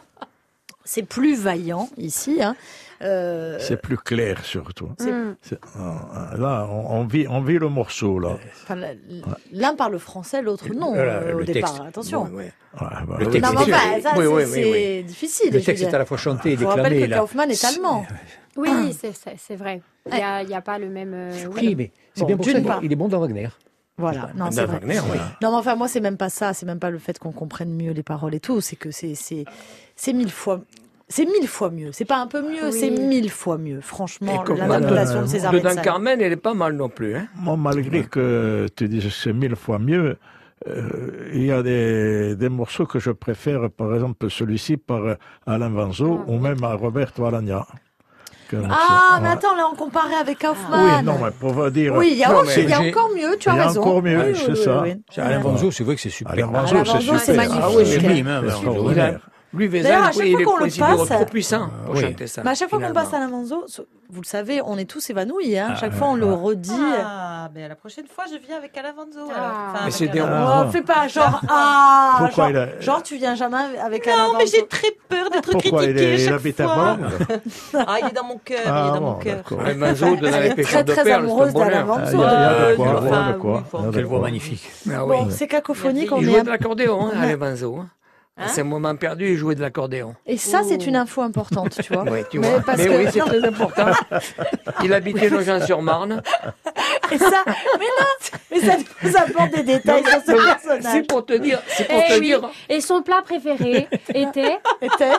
[0.85, 2.41] C'est plus vaillant ici.
[2.41, 2.55] Hein.
[3.03, 4.89] Euh, C'est plus clair surtout.
[5.01, 5.35] Mm.
[5.41, 8.37] C'est- euh, Là, on, on vit, on vit le morceau là.
[8.65, 8.77] enfin,
[9.53, 11.73] L'un parle français, l'autre non, Voilà, euh, au le départ.
[11.73, 11.89] texte.
[11.89, 12.25] Attention.
[12.25, 12.53] Ouais, ouais.
[12.81, 13.33] Ouais, bah Le oui.
[13.33, 15.51] texte Non, enfin, Oui, oui, c'est oui, difficile.
[15.53, 17.07] Le je texte est à la fois chanté et Je vous rappelle déclamé.
[17.07, 17.19] que là.
[17.21, 18.07] Kaufmann est allemand.
[18.57, 19.81] Oui, c'est- c'est vrai.
[20.07, 21.13] Il n'y a, il y a pas le même.
[21.15, 21.61] euh, oui.
[21.69, 23.49] Oui, mais c'est Bon, bien pour ça qu'il est bon dans Wagner.
[23.97, 24.79] Voilà, non, c'est vrai.
[24.81, 25.19] Wagner, oui.
[25.43, 26.53] Non, mais enfin, moi, c'est même pas ça.
[26.55, 28.61] C'est même pas le fait qu'on comprenne mieux les paroles et tout.
[28.61, 30.61] C'est que c'est mille fois.
[31.13, 31.91] C'est mille fois mieux.
[31.93, 32.73] C'est pas un peu mieux, Oui.
[32.73, 33.81] c'est mille fois mieux.
[33.81, 35.85] Franchement, l'interprétation de César Dedans Vetsani.
[35.85, 37.17] Carmen, elle est pas mal non plus.
[37.17, 37.27] Hein.
[37.35, 40.17] Moi, malgré que tu dises que c'est mille fois mieux,
[40.69, 45.01] euh, il y a des, des morceaux que je préfère, par exemple celui-ci par
[45.47, 47.67] Alain Vanzo Ah, ou même à Roberto Alagna.
[48.69, 51.05] Ah, mais attends, là, on comparait avec Oui, Kaufmann.
[51.05, 51.95] non, mais pour dire.
[51.95, 53.53] Oui, il y a, Non, aussi- mais il y a j'ai- encore mieux, tu as
[53.53, 53.81] il y a raison.
[53.81, 54.83] encore mieux, Oui, c'est oui, ça.
[54.83, 55.23] oui, oui.
[55.23, 56.33] Alain Vanzo, c'est vrai que c'est super.
[56.33, 57.37] Alain Vanzo, c'est super.
[57.37, 57.61] magnifique.
[57.63, 58.43] Ah oui, C'est sublime,
[59.53, 59.67] hein, mais.
[59.67, 61.95] Lui, D'ailleurs, à Vézal, chaque oui, fois il est qu'on le passe- trop puissant pour
[61.97, 62.01] oui.
[62.03, 62.43] chanter ça.
[62.45, 63.65] Mais à chaque fois qu'on passe à Alain Vanzo,
[64.13, 65.59] vous le savez, on est tous évanouis.
[65.59, 65.69] Hein.
[65.73, 66.71] Ah, chaque fois, on le redit.
[67.05, 69.29] Ah, ben la prochaine fois, je viens avec Alain Vanzo.
[69.35, 69.73] Ah.
[69.73, 70.21] Enfin, Mais c'est des-.
[70.21, 74.07] Ah, Oh, fais pas genre ah Pourquoi genre, il a- genre, tu viens jamais avec
[74.07, 76.69] Alain Non, mais j'ai très peur d'être Pourquoi il, critiqué est, il chaque habite à
[76.69, 76.99] fois.
[77.87, 79.43] Ah, il est dans mon cœur, il est Ah, dans mon cœur.
[79.49, 81.53] Vanzo, de pêcheurs perles, amoureuse.
[81.57, 83.35] Ah,
[83.93, 84.71] Quelle voix magnifique.
[84.93, 85.05] Ah.
[85.05, 87.81] Bon, c'est cacophonique, on Il un- de l'accordéon, hein, Alain Vanzo.
[88.41, 88.45] Hein.
[88.45, 90.15] À Hein ce moment perdu, il jouait de l'accordéon.
[90.27, 92.05] Et ça, c'est une info importante, tu vois.
[92.11, 92.61] Oui, tu Mais vois.
[92.61, 93.27] parce Mais que- oui, c'est non.
[93.27, 93.87] très important.
[94.85, 96.23] Il habitait Nogent-sur-Marne.
[97.13, 101.07] Et ça, mais non, mais ça nous apporte des détails sur ce C'est personnage.
[101.09, 102.27] pour te dire, c'est pour Eh te oui.
[102.27, 102.41] dire.
[102.69, 104.59] Et son plat préféré était.
[104.81, 105.13] Était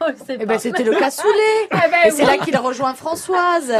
[0.00, 0.44] Oh, Eh pas.
[0.46, 1.32] ben, c'était le cassoulet.
[1.70, 3.72] Eh ben, Et c'est là qu'il rejoint Françoise.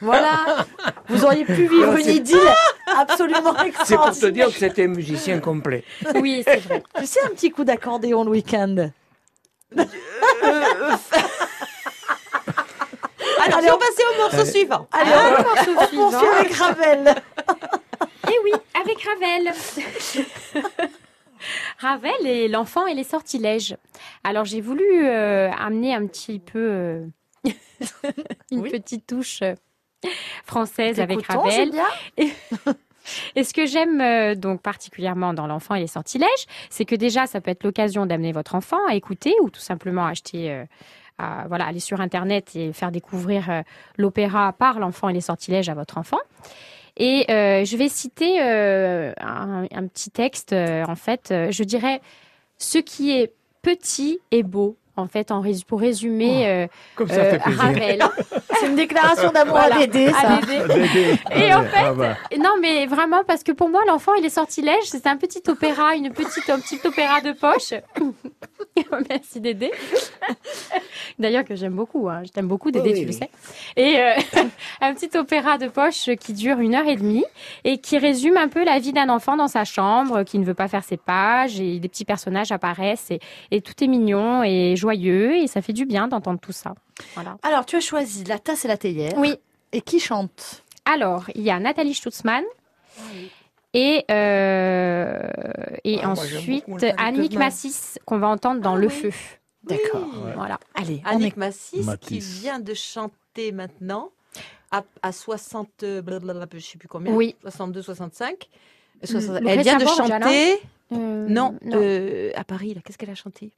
[0.00, 0.64] Voilà.
[1.08, 2.38] Vous auriez pu vivre une idylle
[2.96, 4.10] absolument C'est extraordinaire.
[4.12, 5.84] pour te dire que c'était un musicien complet.
[6.14, 6.82] Oui, c'est vrai.
[6.98, 8.90] Tu sais, un petit coup d'accordéon le week-end.
[13.44, 14.88] Alors, Allez, on va passer au morceau suivant.
[14.92, 16.32] Allez, Ah, on, morceau on poursuit suivant.
[16.38, 17.14] avec Ravel.
[18.28, 19.52] Eh oui, avec Ravel.
[21.78, 23.76] Ravel et l'enfant et les sortilèges.
[24.24, 27.06] Alors j'ai voulu euh, amener un petit peu euh,
[28.50, 28.70] une Oui.
[28.70, 29.54] petite touche euh,
[30.44, 31.72] française avec Ravel.
[33.36, 37.26] Et ce que j'aime euh, donc particulièrement dans l'enfant et les sortilèges, c'est que déjà
[37.26, 40.64] ça peut être l'occasion d'amener votre enfant à écouter ou tout simplement acheter, euh,
[41.18, 43.62] à, voilà, aller sur internet et faire découvrir euh,
[43.96, 46.18] l'opéra par l'enfant et les sortilèges à votre enfant.
[46.96, 50.52] Et euh, je vais citer euh, un, un petit texte.
[50.52, 52.00] en fait, je dirais
[52.56, 53.32] ce qui est
[53.62, 54.76] petit et beau.
[54.98, 57.50] En fait, en rés- pour résumer, euh, Comme ça euh, fait.
[57.50, 58.02] Ravel.
[58.60, 59.76] C'est une déclaration d'amour Voilà.
[59.76, 60.18] à Dédé, ça.
[60.32, 60.74] À Dédé.
[60.74, 61.18] Dédé.
[61.36, 62.16] Et en Allez, ah bah.
[62.38, 65.94] Non, mais vraiment, parce que pour moi, l'enfant et les sortilèges, c'est un petit opéra,
[65.94, 67.72] une petite, un petit opéra de poche.
[69.08, 69.70] Merci Dédé.
[71.18, 72.22] D'ailleurs que j'aime beaucoup, hein.
[72.24, 73.30] je t'aime beaucoup Dédé, Oui, tu oui, le sais.
[73.76, 74.42] Et euh,
[74.80, 77.24] un petit opéra de poche qui dure une heure et demie
[77.64, 80.54] et qui résume un peu la vie d'un enfant dans sa chambre, qui ne veut
[80.54, 83.20] pas faire ses pages et des petits personnages apparaissent et,
[83.50, 86.74] et tout est mignon et joyeux et ça fait du bien d'entendre tout ça.
[87.14, 87.36] Voilà.
[87.42, 89.12] Alors, tu as choisi la tasse et la théière.
[89.16, 89.36] Oui.
[89.72, 90.64] Et qui chante?
[90.84, 92.44] Alors, il y a Nathalie Stutzmann.
[93.74, 95.28] Et, euh,
[95.84, 96.64] et Ah, ensuite,
[96.96, 97.34] Annick.
[97.36, 98.92] Massis, qu'on va entendre dans Ah Le oui.
[98.92, 99.12] Feu.
[99.64, 100.06] D'accord.
[100.24, 100.30] Oui.
[100.34, 100.58] Voilà.
[100.74, 101.36] Allez, Annick est...
[101.36, 104.10] Massis, qui vient de chanter maintenant
[104.70, 107.36] à, à 60, euh, blablabla, je sais plus combien, Oui.
[107.42, 108.48] 62, 65.
[109.02, 110.60] Mm, 60 Lucrezia Elle vient de chanter,
[110.92, 113.52] Euh, non, euh, à Paris, là, qu'est-ce qu'elle a chanté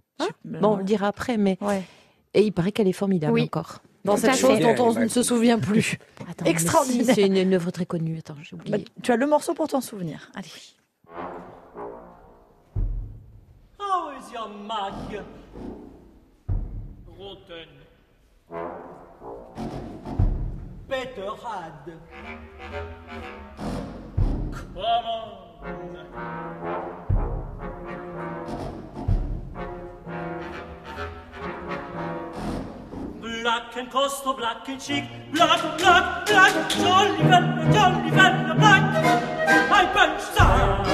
[0.44, 1.82] Bon, on le dira après, mais Ouais.
[2.34, 3.44] et il paraît qu'elle est formidable Oui.
[3.44, 3.80] encore.
[4.04, 4.74] Dans Tout cette chose fait.
[4.74, 5.98] dont on ne se souvient plus.
[6.28, 7.04] Attends, Extraordinaire.
[7.06, 8.18] si, C'est une, une œuvre très connue.
[8.18, 8.84] Attends, j'ai Bah, oublié.
[9.02, 10.30] tu as le morceau pour t'en souvenir.
[10.34, 10.48] Allez.
[13.78, 15.22] How is your mug?
[17.18, 17.68] Rotten?
[20.88, 21.92] Better had.
[24.52, 26.59] Come on.
[33.80, 38.82] And coastal, black and chic, black, black, black, jolly fella, jolly fella, black.
[39.72, 40.86] I punch that.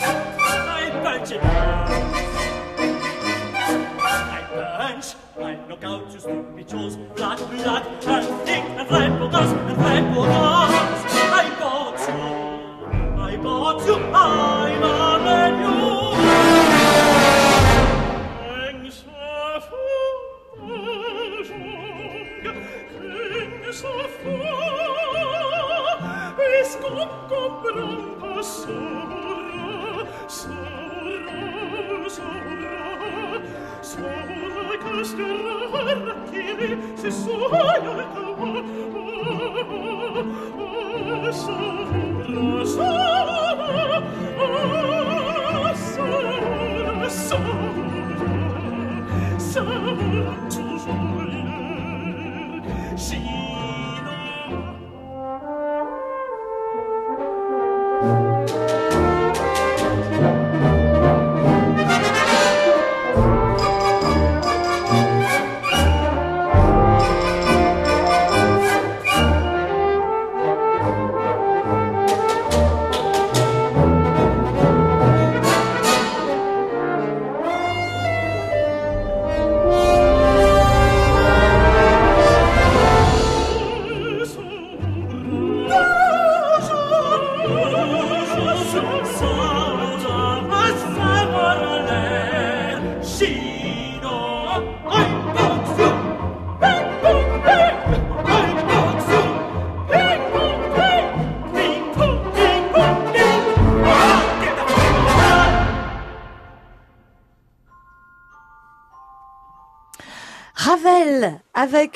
[0.00, 1.42] I punch it.
[4.00, 4.40] I
[4.78, 5.06] punch.
[5.38, 6.96] I knock out your stupid jaws.
[6.96, 10.72] Black, black, and thick, and flat for us, and flat for us.
[11.36, 12.14] I got you.
[13.20, 13.96] I got you.
[14.16, 15.09] I'm a
[27.62, 28.10] Ravel,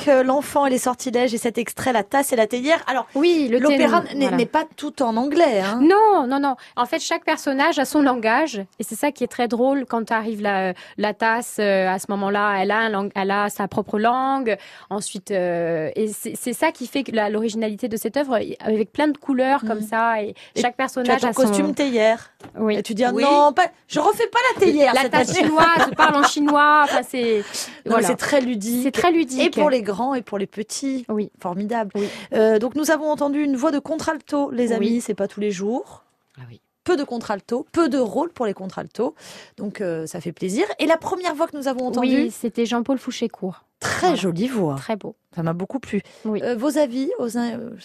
[0.08, 2.82] avec l'enfant et les sortilèges et cet extrait, la tasse et la théière.
[2.86, 4.46] Alors, Oui, le l'opéra n'est voilà.
[4.46, 5.60] pas tout en anglais.
[5.60, 5.80] Hein.
[5.82, 6.56] Non, non, non.
[6.76, 8.60] En fait, chaque personnage a son langage.
[8.78, 11.56] Et c'est ça qui est très drôle quand arrive la, la tasse.
[11.58, 14.56] euh, à ce moment-là, elle a, un lang- elle a sa propre langue.
[14.90, 18.92] Ensuite, euh, et c'est c'est ça qui fait que la- l'originalité de cette œuvre, avec
[18.92, 20.22] plein de couleurs comme ça.
[20.22, 20.34] Et.
[20.56, 21.42] Et chaque Tu as personnage ton a son...
[21.42, 22.30] costume théière.
[22.58, 22.76] Oui.
[22.76, 23.22] Et tu dis, ah Oui.
[23.22, 26.82] non, pas, je refais pas la théière La tasse chinoise, je parle en chinois.
[26.84, 27.42] Enfin, c'est
[27.86, 28.06] voilà.
[28.08, 28.82] C'est très ludique.
[28.84, 29.40] C'est très ludique.
[29.46, 31.04] Et pour les grands et pour les petits.
[31.08, 31.30] Oui.
[31.40, 31.90] Formidable.
[31.94, 32.08] Oui.
[32.32, 34.74] Euh, donc nous avons entendu une voix de contralto, les Oui.
[34.74, 36.04] amis, c'est pas tous les jours.
[36.38, 36.60] Ah oui.
[36.84, 39.14] Peu de contralto, peu de rôle pour les contraltos.
[39.56, 40.66] Donc euh, ça fait plaisir.
[40.78, 43.64] Et la première voix que nous avons entendue, Oui, c'était Jean-Paul Fouché-Court.
[43.80, 44.16] très voilà.
[44.16, 44.74] jolie voix.
[44.76, 45.14] Très beau.
[45.34, 46.02] Ça m'a beaucoup plu.
[46.24, 46.42] Oui.
[46.42, 47.28] Euh, vos avis, aux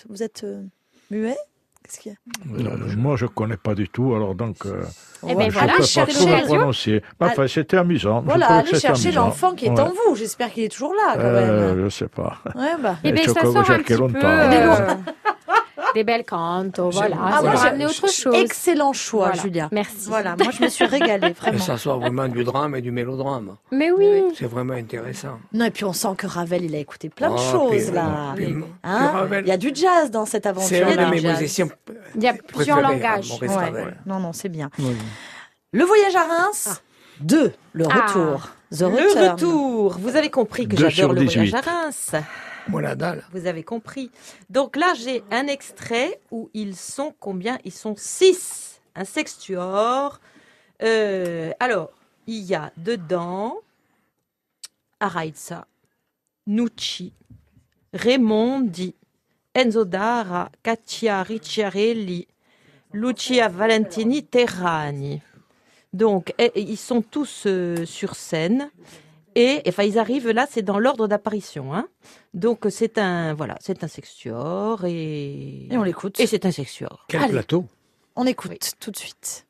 [0.10, 0.46] vous êtes
[1.12, 1.38] muet
[1.90, 2.16] Qu'est-ce qu'il y
[2.68, 4.58] a Euh, moi, je connais pas du tout, alors donc.
[4.68, 4.84] euh,
[5.28, 7.02] Eh ben je voilà, peux pas trop prononcer.
[7.20, 8.22] Enfin, c'était amusant.
[8.22, 9.80] Voilà, allez chercher l'enfant qui est Ouais.
[9.82, 10.16] en vous.
[10.16, 11.84] J'espère qu'il est toujours là quand Euh, même.
[11.86, 12.38] je sais pas.
[12.56, 12.96] Ouais, bah.
[13.04, 14.20] Eh bien, Et ça sort un petit peu longtemps.
[15.94, 17.16] Des belles cantos, voilà.
[17.22, 18.36] Ah, moi, j'ai- autre chose.
[18.36, 19.42] Excellent choix, Voilà.
[19.42, 19.70] Julia.
[19.72, 20.08] Merci.
[20.08, 21.60] Voilà, moi je me suis régalée, vraiment.
[21.60, 23.56] ça sort vraiment du drame et du mélodrame.
[23.72, 24.24] Mais oui.
[24.38, 25.40] C'est vraiment intéressant.
[25.54, 27.94] Non, et puis on sent que Ravel, il a écouté plein de Ah, choses puis,
[27.96, 28.34] là.
[28.36, 30.68] puis- puis Hein Ravel, il y a du jazz dans cette aventure.
[30.70, 31.68] C'est un de mes musiciens
[32.16, 33.32] Il y a plusieurs langages.
[33.34, 33.48] hein, Ouais.
[33.54, 33.98] Ravel.
[34.06, 34.70] Non, non, c'est bien.
[34.80, 34.96] Oui.
[35.72, 36.82] Le voyage à Reims,
[37.22, 38.06] 2, le Ah.
[38.08, 38.50] retour.
[38.72, 39.30] The Le Return.
[39.32, 39.98] retour.
[40.00, 41.56] Vous avez compris que Deux j'adore le voyage 18.
[41.56, 42.12] à Reims.
[43.32, 44.12] Vous avez compris.
[44.50, 47.58] Donc là, j'ai un extrait où ils sont combien?
[47.66, 48.80] Ils sont six.
[48.96, 50.20] Un sextuor.
[50.82, 51.92] Euh, alors,
[52.28, 53.58] il y a dedans
[55.00, 55.66] Araitza,
[56.48, 57.14] Nucci,
[57.94, 58.94] Raimondi,
[59.54, 62.28] Enzo Dara, Katia Ricciarelli,
[62.94, 65.22] Lucia Valentini, Terrani.
[65.94, 68.70] Donc, et- et ils sont tous euh, sur scène.
[69.36, 71.74] Et enfin, ils arrivent là, c'est dans l'ordre d'apparition.
[71.74, 71.88] Hein.
[72.34, 76.20] Donc, c'est un voilà, c'est un sextuor et Et on l'écoute.
[76.20, 77.06] et c'est un sextuor.
[77.08, 77.34] Quel Allez.
[77.34, 77.66] plateau
[78.16, 79.46] On écoute tout de suite.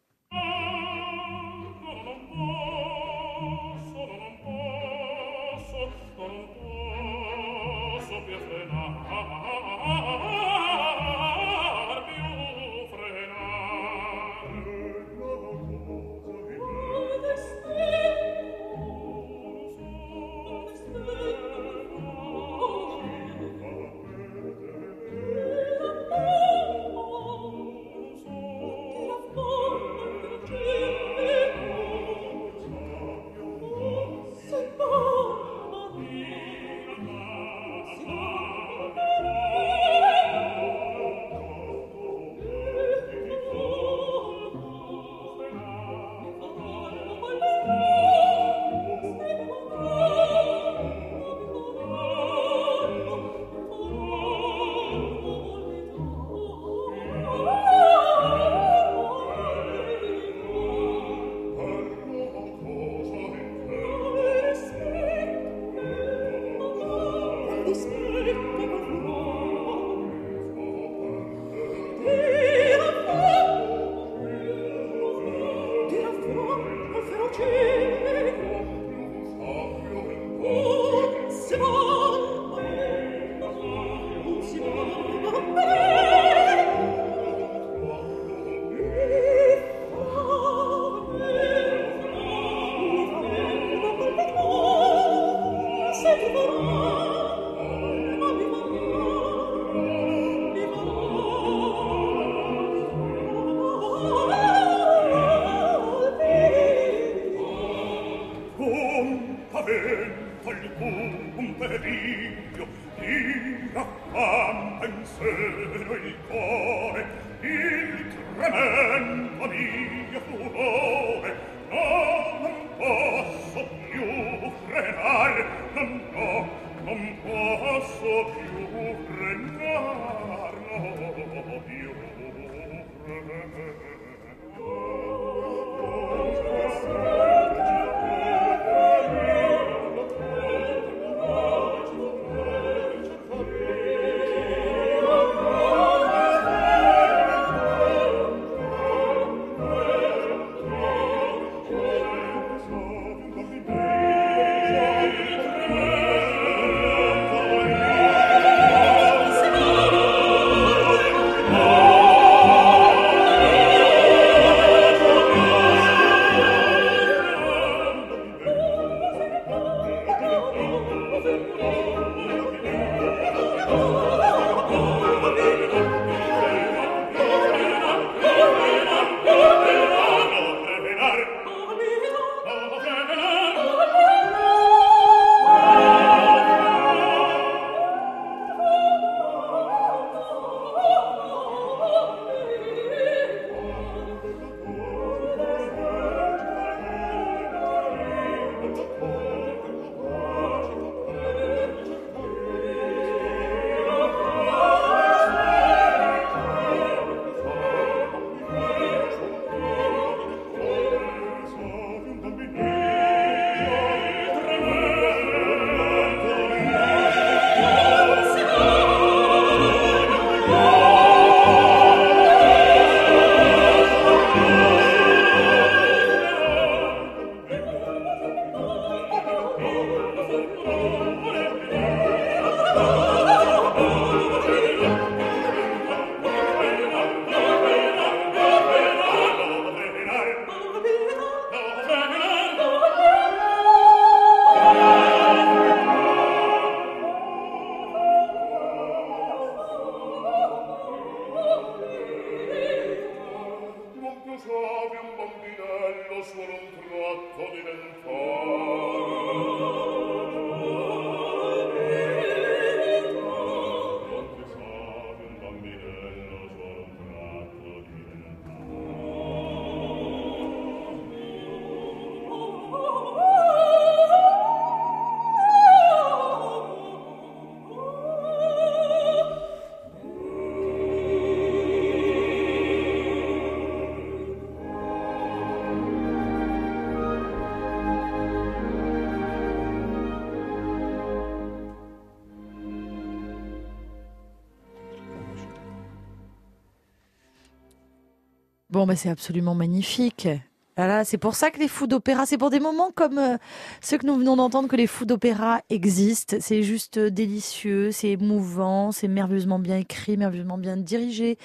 [298.79, 300.29] Bon, mais c'est absolument magnifique.
[300.77, 303.35] Voilà, c'est pour ça que les fous d'opéra, c'est pour des moments comme euh,
[303.81, 306.37] ceux que nous venons d'entendre que les fous d'opéra existent.
[306.39, 311.37] C'est juste délicieux, c'est émouvant, c'est merveilleusement bien écrit, merveilleusement bien dirigé,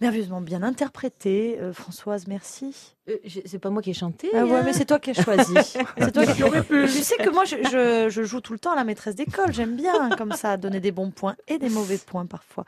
[0.00, 1.56] merveilleusement bien interprété.
[1.60, 2.74] Euh, Françoise, merci.
[3.08, 3.14] Euh,
[3.46, 4.28] c'est pas moi qui ai chanté.
[4.34, 4.62] Ah ouais, hein.
[4.64, 5.54] mais c'est toi qui as choisi.
[5.98, 8.76] c'est toi qui Tu sais que moi, je, je- je joue tout le temps à
[8.76, 9.52] la maîtresse d'école.
[9.52, 12.64] J'aime bien comme ça donner des bons points et des mauvais points parfois.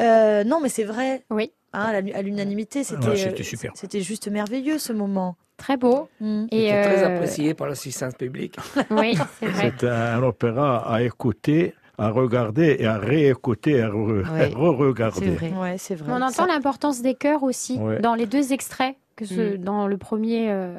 [0.00, 1.22] Euh, non, mais c'est vrai.
[1.30, 1.52] Oui.
[1.74, 3.72] Hein, à l'unanimité, c'était Ouais, c'était euh, super.
[3.74, 5.36] C'était juste merveilleux ce moment.
[5.56, 6.08] Très beau.
[6.20, 6.46] Mm.
[6.50, 8.56] Et C'était très euh, apprécié par l'assistance publique.
[8.90, 9.72] Oui, c'est vrai.
[9.78, 15.20] C'est un opéra à écouter, à regarder et à réécouter, à re-regarder.
[15.20, 15.52] C'est vrai.
[15.52, 16.12] Ouais, c'est vrai.
[16.12, 18.00] On entend l'importance des chœurs aussi Ouais.
[18.00, 19.58] dans les deux extraits, que ce, Mm.
[19.58, 20.74] dans le premier euh,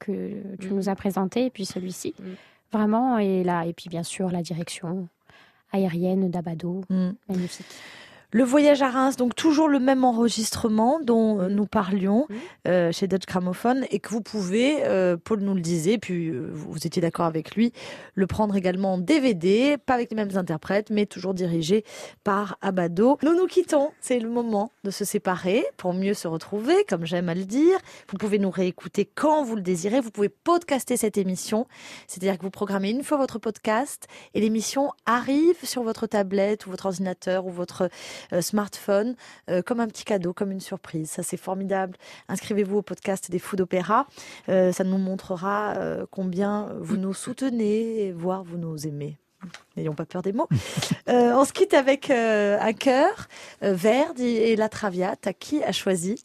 [0.00, 0.12] que
[0.60, 0.74] tu Mm.
[0.74, 2.14] nous as présenté et puis celui-ci.
[2.18, 2.24] Mm.
[2.72, 5.08] Vraiment, et là, et puis bien sûr la direction
[5.72, 6.82] aérienne d'Abado,
[7.28, 7.66] magnifique.
[8.32, 12.28] Le voyage à Reims, donc toujours le même enregistrement dont euh, nous parlions
[12.68, 16.48] euh, chez Dutch Gramophone et que vous pouvez, euh, Paul nous le disait, puis euh,
[16.52, 17.72] vous étiez d'accord avec lui,
[18.14, 21.84] le prendre également en DVD, pas avec les mêmes interprètes, mais toujours dirigé
[22.22, 23.18] par Abado.
[23.24, 27.28] Nous nous quittons, c'est le moment de se séparer pour mieux se retrouver, comme j'aime
[27.28, 27.78] à le dire.
[28.10, 31.66] Vous pouvez nous réécouter quand vous le désirez, vous pouvez podcaster cette émission,
[32.06, 36.70] c'est-à-dire que vous programmez une fois votre podcast et l'émission arrive sur votre tablette ou
[36.70, 37.88] votre ordinateur ou votre
[38.40, 39.16] smartphone
[39.48, 41.10] euh, comme un petit cadeau, comme une surprise.
[41.10, 41.96] Ça, c'est formidable.
[42.28, 44.06] Inscrivez-vous au podcast des Fous d'Opéra.
[44.48, 49.18] Euh, ça nous montrera euh, combien vous nous soutenez, voire vous nous aimez.
[49.76, 50.48] N'ayons pas peur des mots.
[51.08, 53.26] Euh, on se quitte avec euh, un cœur,
[53.64, 55.28] euh, Verdi et la Traviate.
[55.40, 56.22] Qui a choisi?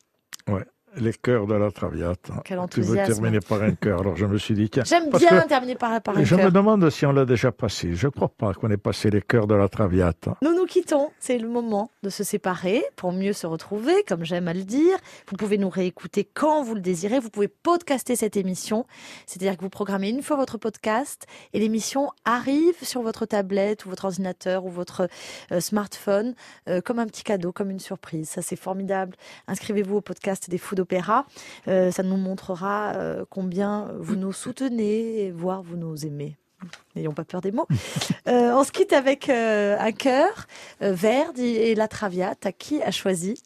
[0.97, 2.31] Les chœurs de la Traviate.
[2.43, 3.13] Quel Tu veux enthousiasme.
[3.13, 4.83] terminer par un chœur, alors je me suis dit, tiens.
[4.85, 7.93] J'aime bien terminer par, par un Je me demande si on l'a déjà passé.
[7.95, 10.29] Je crois pas qu'on ait passé les chœurs de la Traviate.
[10.41, 11.09] Nous nous quittons.
[11.19, 14.95] C'est le moment de se séparer pour mieux se retrouver, comme j'aime à le dire.
[15.29, 17.19] Vous pouvez nous réécouter quand vous le désirez.
[17.19, 18.85] Vous pouvez podcaster cette émission.
[19.25, 23.89] C'est-à-dire que vous programmez une fois votre podcast et l'émission arrive sur votre tablette ou
[23.89, 25.09] votre ordinateur ou votre
[25.51, 26.35] euh, smartphone
[26.69, 28.29] euh, comme un petit cadeau, comme une surprise.
[28.29, 29.15] Ça, c'est formidable.
[29.47, 31.25] Inscrivez-vous au podcast des Fous d'Opéra.
[31.67, 36.37] Euh, ça nous montrera euh, combien vous nous soutenez, voire vous nous aimez.
[36.95, 37.67] N'ayons pas peur des mots.
[38.27, 40.47] Euh, on se quitte avec euh, un cœur,
[40.81, 42.47] Verdi et la Traviate.
[42.57, 43.39] Qui a choisi?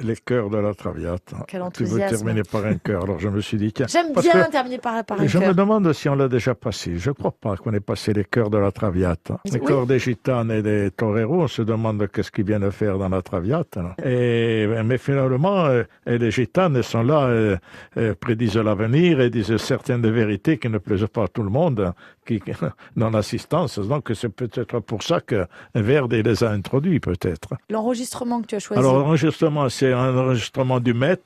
[0.00, 1.22] Les chœurs de la Traviate.
[1.46, 2.16] Quel Tu veux enthousiasme.
[2.16, 3.86] terminer par un chœur, alors je me suis dit, tiens.
[3.88, 5.54] J'aime bien terminer par, par un Je me cœur.
[5.54, 6.98] demande si on l'a déjà passé.
[6.98, 9.30] Je crois pas qu'on ait passé les chœurs de la Traviate.
[9.44, 9.66] Les Oui.
[9.66, 13.22] chœurs des gitanes et des toreros, on se demande qu'est-ce qu'ils viennent faire dans la
[13.22, 13.78] Traviate.
[14.04, 17.56] Et, mais finalement, euh, et les gitanes sont là, euh,
[17.96, 21.92] euh, prédisent l'avenir et disent certaines vérités qui ne plaisent pas à tout le monde,
[22.24, 22.40] qui,
[22.96, 23.78] dans l'assistance.
[23.78, 27.54] Donc c'est peut-être pour ça que Verdi les a introduits, peut-être.
[27.70, 28.80] L'enregistrement que tu as choisi.
[28.80, 31.18] Alors, l'enregistrement, c'est un enregistrement du Met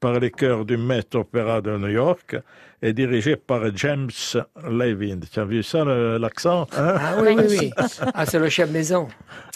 [0.00, 2.36] par les chœurs du Met Opera de New York
[2.82, 4.10] et dirigé par James
[4.68, 5.20] Levin.
[5.30, 6.94] Tu as vu ça, l'accent hein?
[6.98, 7.72] Ah oui, oui, oui.
[8.14, 9.08] Ah, c'est le chef maison.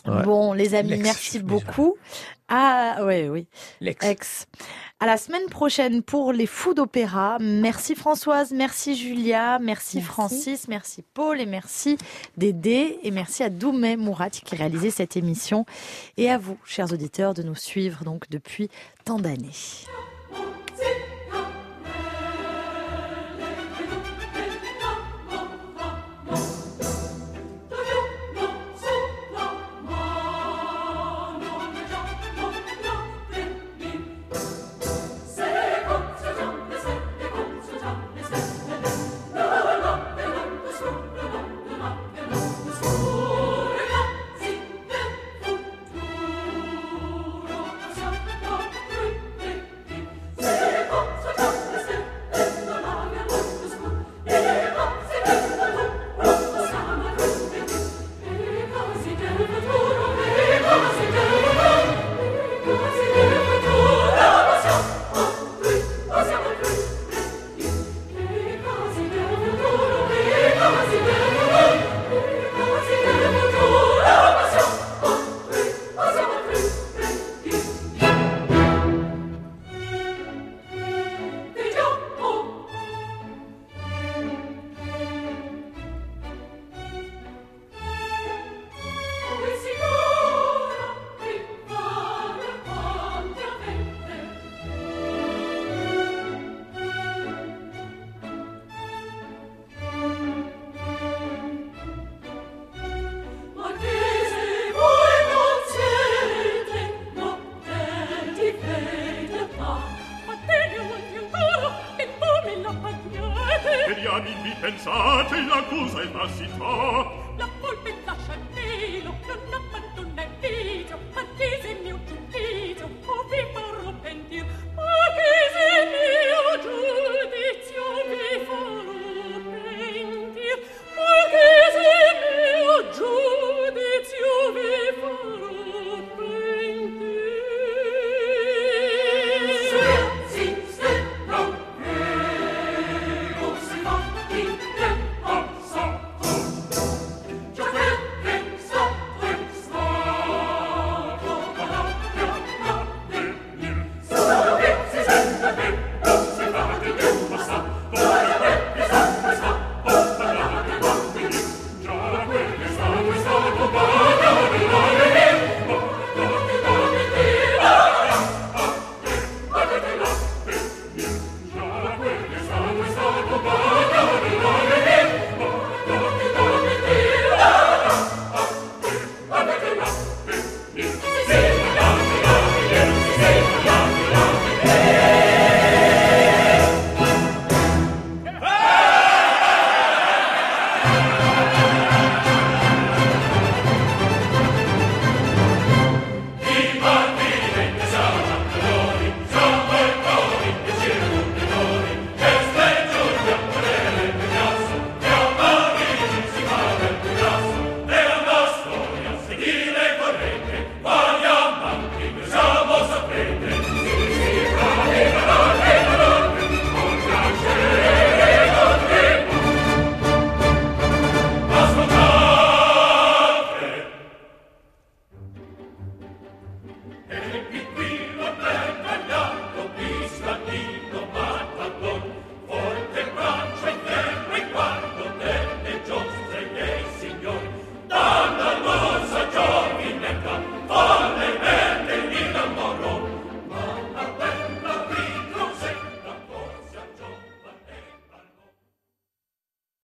[0.07, 0.23] Ouais.
[0.25, 1.97] Bon, les amis, merci beaucoup.
[2.49, 3.47] Ah, oui, oui.
[3.81, 4.05] L'ex.
[4.05, 4.47] Ex.
[5.03, 7.37] À la semaine prochaine pour les fous d'opéra.
[7.41, 10.09] Merci Françoise, merci Julia, merci, Merci.
[10.09, 11.99] Francis, merci Paul et merci
[12.37, 15.67] Dédé et merci à Doumé Mourat qui réalisait cette émission
[16.19, 18.71] et à vous, chers auditeurs, de nous suivre donc depuis
[19.05, 19.51] tant d'années.